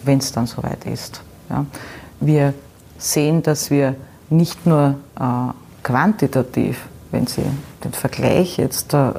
wenn 0.05 0.19
es 0.19 0.33
dann 0.33 0.47
soweit 0.47 0.85
ist. 0.85 1.23
Ja. 1.49 1.65
Wir 2.21 2.53
sehen, 2.99 3.43
dass 3.43 3.71
wir 3.71 3.95
nicht 4.29 4.67
nur 4.67 4.97
quantitativ, 5.83 6.87
wenn 7.13 7.27
Sie 7.27 7.43
den 7.85 7.93
Vergleich 7.93 8.57
jetzt, 8.59 8.93
äh, 8.93 9.13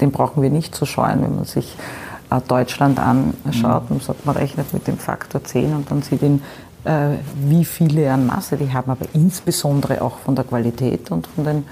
den 0.00 0.12
brauchen 0.12 0.42
wir 0.42 0.50
nicht 0.50 0.74
zu 0.74 0.86
scheuen, 0.86 1.22
wenn 1.22 1.34
man 1.34 1.44
sich 1.44 1.76
äh, 1.76 2.03
Deutschland 2.40 2.98
anschaut 2.98 3.90
mhm. 3.90 3.96
und 3.96 4.02
sagt, 4.02 4.26
man 4.26 4.36
rechnet 4.36 4.72
mit 4.72 4.86
dem 4.86 4.98
Faktor 4.98 5.44
10 5.44 5.74
und 5.74 5.90
dann 5.90 6.02
sieht 6.02 6.22
ihn, 6.22 6.42
äh, 6.84 7.16
wie 7.46 7.64
viele 7.64 8.12
an 8.12 8.26
Masse 8.26 8.56
die 8.56 8.72
haben, 8.72 8.90
aber 8.90 9.06
insbesondere 9.12 10.02
auch 10.02 10.18
von 10.18 10.34
der 10.34 10.44
Qualität 10.44 11.10
und 11.10 11.26
von 11.26 11.44
den 11.44 11.64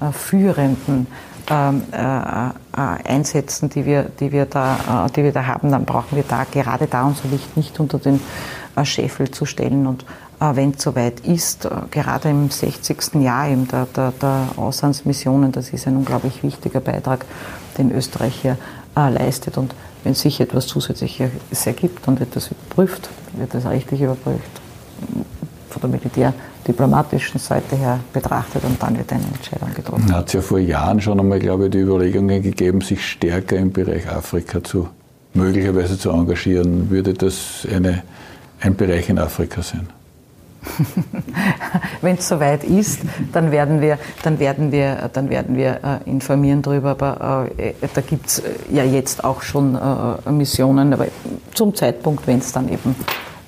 äh, 0.00 0.12
führenden 0.12 1.06
ähm, 1.48 1.82
äh, 1.92 1.96
äh, 1.96 2.50
Einsätzen, 3.04 3.68
die 3.70 3.84
wir, 3.84 4.04
die, 4.04 4.30
wir 4.32 4.46
da, 4.46 5.08
die 5.14 5.24
wir 5.24 5.32
da 5.32 5.46
haben, 5.46 5.70
dann 5.70 5.84
brauchen 5.84 6.16
wir 6.16 6.24
da 6.26 6.44
gerade 6.44 6.86
da 6.86 7.04
unser 7.04 7.28
Licht 7.28 7.56
nicht 7.56 7.80
unter 7.80 7.98
den 7.98 8.20
Scheffel 8.84 9.30
zu 9.30 9.46
stellen 9.46 9.86
und 9.86 10.04
äh, 10.40 10.56
wenn 10.56 10.70
es 10.70 10.82
soweit 10.82 11.20
ist, 11.20 11.66
äh, 11.66 11.70
gerade 11.90 12.30
im 12.30 12.50
60. 12.50 13.14
Jahr 13.16 13.48
eben 13.48 13.68
der, 13.68 13.86
der, 13.86 14.12
der 14.12 14.48
Auslandsmissionen, 14.56 15.52
das 15.52 15.70
ist 15.70 15.86
ein 15.86 15.96
unglaublich 15.96 16.42
wichtiger 16.42 16.80
Beitrag, 16.80 17.26
den 17.78 17.92
Österreich 17.92 18.34
hier 18.40 18.56
äh, 18.96 19.10
leistet. 19.10 19.58
Und 19.58 19.74
wenn 20.04 20.14
sich 20.14 20.40
etwas 20.40 20.66
Zusätzliches 20.66 21.30
ergibt, 21.66 22.06
wird 22.06 22.36
das 22.36 22.50
überprüft, 22.50 23.08
wird 23.36 23.54
das 23.54 23.66
richtig 23.66 24.00
überprüft, 24.00 24.50
von 25.68 25.80
der 25.82 25.90
militärdiplomatischen 25.90 27.38
Seite 27.38 27.76
her 27.76 28.00
betrachtet 28.12 28.64
und 28.64 28.82
dann 28.82 28.96
wird 28.96 29.12
eine 29.12 29.24
Entscheidung 29.24 29.74
getroffen. 29.74 30.12
Hat 30.12 30.28
es 30.28 30.32
ja 30.34 30.40
vor 30.40 30.58
Jahren 30.58 31.00
schon 31.00 31.20
einmal, 31.20 31.38
glaube 31.38 31.66
ich, 31.66 31.70
die 31.70 31.78
Überlegungen 31.78 32.42
gegeben, 32.42 32.80
sich 32.80 33.06
stärker 33.06 33.56
im 33.56 33.72
Bereich 33.72 34.08
Afrika 34.10 34.62
zu 34.62 34.88
möglicherweise 35.34 35.98
zu 35.98 36.10
engagieren. 36.10 36.90
Würde 36.90 37.14
das 37.14 37.66
eine, 37.72 38.02
ein 38.60 38.74
Bereich 38.74 39.08
in 39.08 39.18
Afrika 39.18 39.62
sein? 39.62 39.88
Wenn 42.00 42.16
es 42.16 42.28
soweit 42.28 42.64
ist, 42.64 43.00
dann 43.32 43.50
werden 43.50 43.80
wir, 43.80 43.98
dann 44.22 44.38
werden 44.38 44.72
wir, 44.72 45.10
dann 45.12 45.30
werden 45.30 45.56
wir 45.56 46.00
äh, 46.04 46.10
informieren 46.10 46.62
darüber. 46.62 46.90
Aber 46.90 47.48
äh, 47.56 47.74
da 47.94 48.00
gibt 48.00 48.26
es 48.26 48.38
äh, 48.40 48.50
ja 48.70 48.84
jetzt 48.84 49.24
auch 49.24 49.42
schon 49.42 49.74
äh, 49.74 50.30
Missionen, 50.30 50.92
aber 50.92 51.06
zum 51.54 51.74
Zeitpunkt, 51.74 52.26
wenn 52.26 52.38
es 52.38 52.52
dann 52.52 52.68
eben 52.68 52.94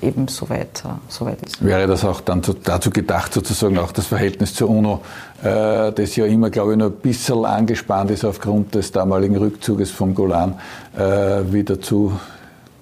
eben 0.01 0.27
soweit, 0.27 0.83
soweit 1.07 1.41
ist. 1.43 1.65
Wäre 1.65 1.87
das 1.87 2.05
auch 2.05 2.21
dann 2.23 2.43
dazu 2.65 2.91
gedacht, 2.91 3.33
sozusagen 3.33 3.79
auch 3.79 3.93
das 3.93 4.07
Verhältnis 4.07 4.53
zur 4.53 4.69
UNO, 4.69 5.01
das 5.41 6.17
ja 6.17 6.27
immer, 6.27 6.51
glaube 6.51 6.73
ich, 6.73 6.79
nur 6.79 6.89
ein 6.89 6.95
bisschen 6.95 7.45
angespannt 7.45 8.11
ist 8.11 8.25
aufgrund 8.25 8.75
des 8.75 8.91
damaligen 8.91 9.37
Rückzuges 9.37 9.93
vom 9.93 10.17
Golan, 10.17 10.59
wieder 11.53 11.81
zu 11.81 12.19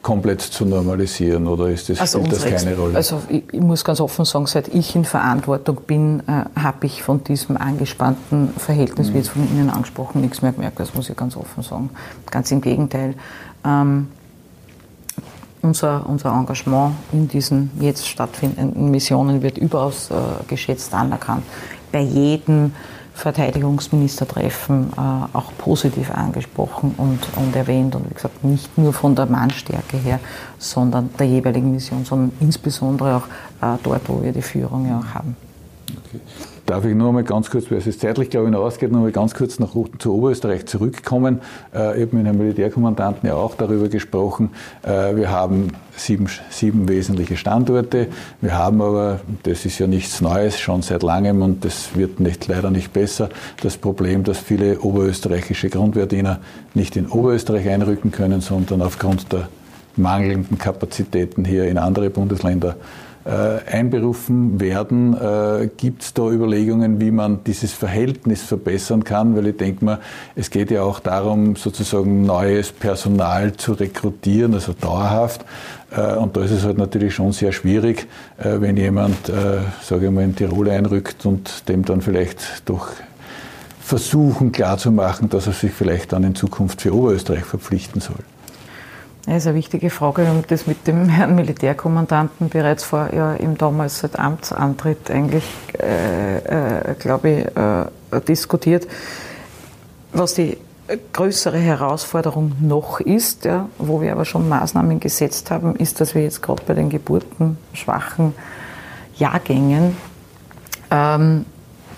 komplett 0.02 0.40
zu 0.40 0.64
normalisieren 0.64 1.46
oder 1.46 1.68
ist 1.68 1.88
das, 1.88 2.00
also 2.00 2.20
spielt 2.20 2.32
das 2.32 2.44
keine 2.44 2.76
Rolle? 2.76 2.96
Also 2.96 3.22
ich, 3.28 3.44
ich, 3.52 3.60
muss 3.60 3.84
ganz 3.84 4.00
offen 4.00 4.24
sagen, 4.24 4.46
seit 4.46 4.68
ich 4.68 4.96
in 4.96 5.04
Verantwortung 5.04 5.78
bin, 5.86 6.20
äh, 6.20 6.44
habe 6.58 6.86
ich 6.86 7.02
von 7.02 7.22
diesem 7.22 7.56
angespannten 7.56 8.52
Verhältnis, 8.56 9.08
mhm. 9.08 9.14
wie 9.14 9.18
jetzt 9.18 9.30
von 9.30 9.42
Ihnen 9.50 9.68
angesprochen, 9.68 10.22
nichts 10.22 10.40
mehr 10.40 10.52
gemerkt. 10.52 10.80
Das 10.80 10.94
muss 10.94 11.10
ich 11.10 11.16
ganz 11.16 11.36
offen 11.36 11.62
sagen. 11.62 11.90
Ganz 12.30 12.50
im 12.50 12.60
Gegenteil. 12.62 13.14
Ähm, 13.64 14.08
unser, 15.62 16.08
unser 16.08 16.32
Engagement 16.32 16.94
in 17.12 17.28
diesen 17.28 17.70
jetzt 17.78 18.08
stattfindenden 18.08 18.90
Missionen 18.90 19.42
wird 19.42 19.58
überaus 19.58 20.10
äh, 20.10 20.14
geschätzt 20.48 20.94
anerkannt. 20.94 21.44
Bei 21.92 22.00
jedem 22.00 22.72
Verteidigungsministertreffen 23.20 24.92
äh, 24.96 25.36
auch 25.36 25.52
positiv 25.58 26.10
angesprochen 26.10 26.94
und, 26.96 27.20
und 27.36 27.54
erwähnt. 27.54 27.94
Und 27.94 28.10
wie 28.10 28.14
gesagt, 28.14 28.42
nicht 28.44 28.76
nur 28.78 28.92
von 28.92 29.14
der 29.14 29.26
Mannstärke 29.26 29.98
her, 29.98 30.20
sondern 30.58 31.10
der 31.18 31.26
jeweiligen 31.26 31.70
Mission, 31.70 32.04
sondern 32.04 32.32
insbesondere 32.40 33.16
auch 33.16 33.26
äh, 33.62 33.78
dort, 33.82 34.08
wo 34.08 34.22
wir 34.22 34.32
die 34.32 34.42
Führung 34.42 34.88
ja 34.88 34.98
auch 34.98 35.14
haben. 35.14 35.36
Okay. 35.90 36.20
Darf 36.70 36.84
ich 36.84 36.94
nur 36.94 37.12
mal 37.12 37.24
ganz 37.24 37.50
kurz, 37.50 37.68
weil 37.68 37.78
es 37.78 37.98
zeitlich, 37.98 38.30
glaube 38.30 38.46
ich, 38.46 38.52
noch 38.52 38.60
ausgeht, 38.60 38.92
noch 38.92 39.00
mal 39.00 39.10
ganz 39.10 39.34
kurz 39.34 39.58
nach 39.58 39.70
zu 39.98 40.14
Oberösterreich 40.14 40.66
zurückkommen. 40.66 41.40
Äh, 41.74 41.96
ich 41.96 42.06
habe 42.06 42.16
mit 42.16 42.26
dem 42.28 42.38
Militärkommandanten 42.38 43.28
ja 43.28 43.34
auch 43.34 43.56
darüber 43.56 43.88
gesprochen. 43.88 44.50
Äh, 44.84 45.16
wir 45.16 45.32
haben 45.32 45.72
sieben, 45.96 46.28
sieben 46.48 46.88
wesentliche 46.88 47.36
Standorte. 47.36 48.06
Wir 48.40 48.56
haben 48.56 48.80
aber, 48.82 49.18
das 49.42 49.66
ist 49.66 49.80
ja 49.80 49.88
nichts 49.88 50.20
Neues, 50.20 50.60
schon 50.60 50.82
seit 50.82 51.02
langem 51.02 51.42
und 51.42 51.64
das 51.64 51.96
wird 51.96 52.20
nicht, 52.20 52.46
leider 52.46 52.70
nicht 52.70 52.92
besser, 52.92 53.30
das 53.64 53.76
Problem, 53.76 54.22
dass 54.22 54.38
viele 54.38 54.78
oberösterreichische 54.78 55.70
Grundwehrdiener 55.70 56.38
nicht 56.74 56.94
in 56.94 57.08
Oberösterreich 57.08 57.68
einrücken 57.68 58.12
können, 58.12 58.42
sondern 58.42 58.80
aufgrund 58.80 59.32
der 59.32 59.48
mangelnden 59.96 60.56
Kapazitäten 60.56 61.44
hier 61.44 61.64
in 61.64 61.78
andere 61.78 62.10
Bundesländer 62.10 62.76
einberufen 63.66 64.60
werden. 64.60 65.14
Äh, 65.14 65.68
Gibt 65.76 66.02
es 66.02 66.14
da 66.14 66.28
Überlegungen, 66.28 67.00
wie 67.00 67.10
man 67.10 67.44
dieses 67.44 67.72
Verhältnis 67.72 68.42
verbessern 68.42 69.04
kann? 69.04 69.36
Weil 69.36 69.48
ich 69.48 69.56
denke 69.56 69.84
mal, 69.84 69.98
es 70.34 70.50
geht 70.50 70.70
ja 70.70 70.82
auch 70.82 71.00
darum, 71.00 71.56
sozusagen 71.56 72.22
neues 72.22 72.72
Personal 72.72 73.52
zu 73.52 73.72
rekrutieren, 73.72 74.54
also 74.54 74.72
dauerhaft. 74.72 75.44
Äh, 75.90 76.14
und 76.16 76.36
da 76.36 76.42
ist 76.42 76.50
es 76.50 76.64
halt 76.64 76.78
natürlich 76.78 77.14
schon 77.14 77.32
sehr 77.32 77.52
schwierig, 77.52 78.06
wenn 78.38 78.76
jemand, 78.76 79.26
sage 79.82 80.06
ich 80.06 80.10
mal, 80.10 80.24
in 80.24 80.34
Tirol 80.34 80.70
einrückt 80.70 81.26
und 81.26 81.68
dem 81.68 81.84
dann 81.84 82.00
vielleicht 82.00 82.62
doch 82.64 82.88
versuchen 83.90 84.52
klarzumachen, 84.52 85.28
dass 85.28 85.46
er 85.46 85.52
sich 85.52 85.72
vielleicht 85.72 86.12
dann 86.12 86.24
in 86.24 86.34
Zukunft 86.34 86.80
für 86.80 86.94
Oberösterreich 86.94 87.44
verpflichten 87.44 88.00
soll. 88.00 88.20
Das 89.26 89.36
ist 89.36 89.46
eine 89.46 89.56
wichtige 89.56 89.90
Frage. 89.90 90.22
Wir 90.22 90.28
haben 90.28 90.44
das 90.48 90.66
mit 90.66 90.86
dem 90.86 91.08
Herrn 91.08 91.34
Militärkommandanten 91.34 92.48
bereits 92.48 92.84
vor 92.84 93.12
ja, 93.14 93.34
ihm 93.34 93.58
damals 93.58 94.00
seit 94.00 94.18
Amtsantritt 94.18 95.10
eigentlich, 95.10 95.44
äh, 95.78 96.90
äh, 96.90 96.94
glaube 96.98 97.30
ich, 97.30 97.56
äh, 97.56 97.84
diskutiert. 98.26 98.86
Was 100.12 100.34
die 100.34 100.56
größere 101.12 101.58
Herausforderung 101.58 102.52
noch 102.60 103.00
ist, 103.00 103.44
ja, 103.44 103.68
wo 103.78 104.00
wir 104.00 104.12
aber 104.12 104.24
schon 104.24 104.48
Maßnahmen 104.48 105.00
gesetzt 105.00 105.50
haben, 105.50 105.74
ist, 105.76 106.00
dass 106.00 106.14
wir 106.14 106.22
jetzt 106.22 106.40
gerade 106.42 106.62
bei 106.66 106.72
den 106.74 106.88
geburtenschwachen 106.88 108.34
Jahrgängen 109.16 109.96
ähm, 110.90 111.44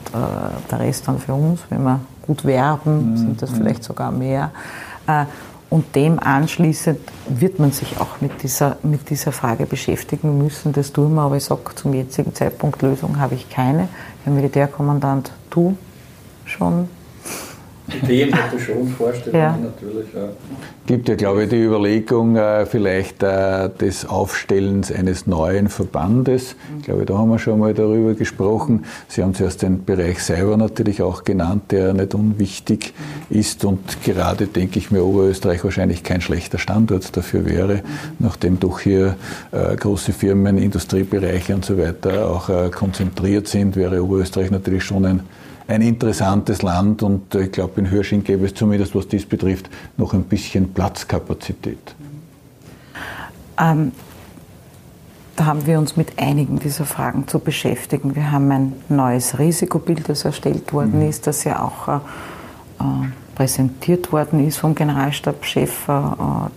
der 0.69 0.79
Rest 0.79 1.07
dann 1.07 1.17
für 1.17 1.33
uns. 1.33 1.61
Wenn 1.69 1.83
wir 1.83 1.99
gut 2.21 2.45
werben, 2.45 3.11
mhm. 3.11 3.17
sind 3.17 3.41
das 3.41 3.49
vielleicht 3.49 3.83
sogar 3.83 4.11
mehr. 4.11 4.51
Und 5.69 5.95
dem 5.95 6.19
anschließend 6.19 6.99
wird 7.27 7.59
man 7.59 7.71
sich 7.71 7.99
auch 7.99 8.21
mit 8.21 8.43
dieser, 8.43 8.77
mit 8.83 9.09
dieser 9.09 9.31
Frage 9.31 9.65
beschäftigen 9.65 10.37
müssen. 10.37 10.73
Das 10.73 10.93
tun 10.93 11.15
wir, 11.15 11.21
aber 11.21 11.37
ich 11.37 11.43
sage, 11.43 11.61
zum 11.75 11.93
jetzigen 11.93 12.33
Zeitpunkt 12.33 12.81
Lösung 12.81 13.19
habe 13.19 13.35
ich 13.35 13.49
keine. 13.49 13.89
Herr 14.23 14.33
Militärkommandant, 14.33 15.31
du 15.49 15.75
schon 16.45 16.87
Ideen 17.87 18.33
hätte 18.33 18.59
schon, 18.59 18.87
Vorstellungen 18.87 19.43
ja. 19.43 19.57
natürlich. 19.57 20.07
Ja. 20.13 20.29
Gibt 20.87 21.09
ja, 21.09 21.15
glaube 21.15 21.43
ich, 21.43 21.49
die 21.49 21.63
Überlegung 21.63 22.35
äh, 22.35 22.65
vielleicht 22.65 23.21
äh, 23.21 23.69
des 23.69 24.07
Aufstellens 24.07 24.91
eines 24.91 25.27
neuen 25.27 25.69
Verbandes. 25.69 26.55
Ich 26.79 26.85
glaube, 26.85 27.05
da 27.05 27.17
haben 27.17 27.29
wir 27.29 27.39
schon 27.39 27.59
mal 27.59 27.73
darüber 27.73 28.13
gesprochen. 28.13 28.85
Sie 29.07 29.21
haben 29.21 29.33
zuerst 29.33 29.61
den 29.61 29.83
Bereich 29.85 30.19
Cyber 30.19 30.57
natürlich 30.57 31.01
auch 31.01 31.23
genannt, 31.23 31.71
der 31.71 31.93
nicht 31.93 32.15
unwichtig 32.15 32.93
ist 33.29 33.65
und 33.65 34.03
gerade, 34.03 34.47
denke 34.47 34.79
ich 34.79 34.91
mir, 34.91 35.03
Oberösterreich 35.03 35.63
wahrscheinlich 35.63 36.03
kein 36.03 36.21
schlechter 36.21 36.57
Standort 36.57 37.15
dafür 37.15 37.45
wäre, 37.45 37.81
nachdem 38.19 38.59
doch 38.59 38.79
hier 38.79 39.15
äh, 39.51 39.75
große 39.75 40.13
Firmen, 40.13 40.57
Industriebereiche 40.57 41.55
und 41.55 41.65
so 41.65 41.77
weiter 41.77 42.29
auch 42.29 42.49
äh, 42.49 42.69
konzentriert 42.69 43.47
sind, 43.47 43.75
wäre 43.75 44.03
Oberösterreich 44.03 44.51
natürlich 44.51 44.83
schon 44.83 45.05
ein 45.05 45.19
ein 45.67 45.81
interessantes 45.81 46.61
Land 46.61 47.03
und 47.03 47.33
ich 47.35 47.51
glaube, 47.51 47.79
in 47.79 47.89
Hörsching 47.89 48.23
gäbe 48.23 48.45
es 48.45 48.53
zumindest, 48.53 48.95
was 48.95 49.07
dies 49.07 49.25
betrifft, 49.25 49.69
noch 49.97 50.13
ein 50.13 50.23
bisschen 50.23 50.73
Platzkapazität. 50.73 51.95
Ähm, 53.59 53.91
da 55.35 55.45
haben 55.45 55.65
wir 55.65 55.79
uns 55.79 55.97
mit 55.97 56.19
einigen 56.19 56.59
dieser 56.59 56.85
Fragen 56.85 57.27
zu 57.27 57.39
beschäftigen. 57.39 58.15
Wir 58.15 58.31
haben 58.31 58.51
ein 58.51 58.73
neues 58.89 59.37
Risikobild, 59.39 60.07
das 60.07 60.23
erstellt 60.23 60.71
worden 60.71 60.99
mhm. 60.99 61.09
ist, 61.09 61.27
das 61.27 61.43
ja 61.43 61.61
auch 61.63 61.87
äh, 61.87 61.95
äh 62.79 63.07
präsentiert 63.35 64.13
worden 64.13 64.47
ist 64.47 64.57
vom 64.57 64.75
Generalstabschef 64.75 65.89
äh, 65.89 65.93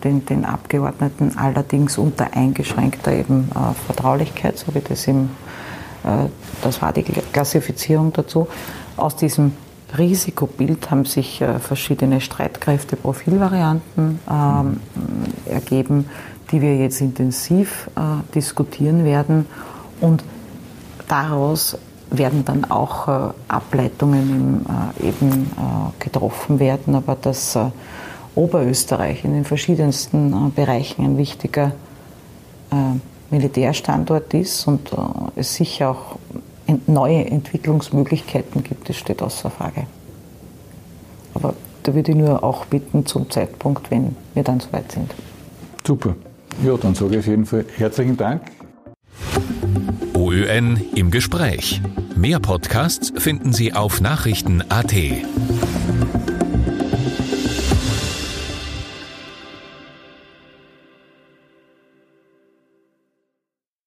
den, 0.04 0.24
den, 0.26 0.44
Abgeordneten, 0.44 1.36
allerdings 1.36 1.98
unter 1.98 2.32
eingeschränkter 2.34 3.12
eben 3.12 3.50
äh, 3.50 3.74
Vertraulichkeit, 3.86 4.56
so 4.56 4.72
wie 4.76 4.80
das 4.80 5.08
im 5.08 5.30
das 6.62 6.80
war 6.80 6.92
die 6.92 7.02
Klassifizierung 7.02 8.12
dazu. 8.12 8.48
Aus 8.96 9.16
diesem 9.16 9.52
Risikobild 9.96 10.90
haben 10.90 11.04
sich 11.04 11.40
äh, 11.40 11.58
verschiedene 11.58 12.20
Streitkräfte-Profilvarianten 12.20 14.18
ähm, 14.30 14.80
ergeben, 15.46 16.10
die 16.50 16.60
wir 16.60 16.76
jetzt 16.76 17.00
intensiv 17.00 17.88
äh, 17.96 18.00
diskutieren 18.34 19.04
werden. 19.04 19.46
Und 20.00 20.24
daraus 21.06 21.78
werden 22.10 22.44
dann 22.44 22.70
auch 22.70 23.08
äh, 23.08 23.30
Ableitungen 23.48 24.66
äh, 25.00 25.08
eben 25.08 25.50
äh, 25.56 26.04
getroffen 26.04 26.58
werden. 26.58 26.94
Aber 26.94 27.14
dass 27.14 27.56
äh, 27.56 27.70
Oberösterreich 28.34 29.24
in 29.24 29.32
den 29.32 29.44
verschiedensten 29.44 30.52
Bereichen 30.54 31.04
ein 31.04 31.16
wichtiger 31.18 31.72
Militärstandort 33.30 34.32
ist 34.34 34.66
und 34.66 34.90
es 35.36 35.54
sicher 35.54 35.90
auch 35.90 36.16
neue 36.86 37.26
Entwicklungsmöglichkeiten 37.26 38.62
gibt, 38.62 38.88
das 38.88 38.96
steht 38.96 39.22
außer 39.22 39.50
Frage. 39.50 39.86
Aber 41.34 41.54
da 41.82 41.94
würde 41.94 42.12
ich 42.12 42.18
nur 42.18 42.42
auch 42.42 42.66
bitten 42.66 43.06
zum 43.06 43.30
Zeitpunkt, 43.30 43.90
wenn 43.90 44.16
wir 44.34 44.42
dann 44.42 44.60
soweit 44.60 44.92
sind. 44.92 45.14
Super. 45.86 46.16
Ja, 46.64 46.76
dann 46.76 46.94
sage 46.94 47.12
ich 47.12 47.18
auf 47.20 47.26
jeden 47.26 47.46
Fall 47.46 47.64
herzlichen 47.76 48.16
Dank. 48.16 48.42
OÖN 50.14 50.80
im 50.94 51.10
Gespräch. 51.10 51.80
Mehr 52.16 52.40
Podcasts 52.40 53.12
finden 53.16 53.52
Sie 53.52 53.72
auf 53.72 54.00
Nachrichten.at. 54.00 54.92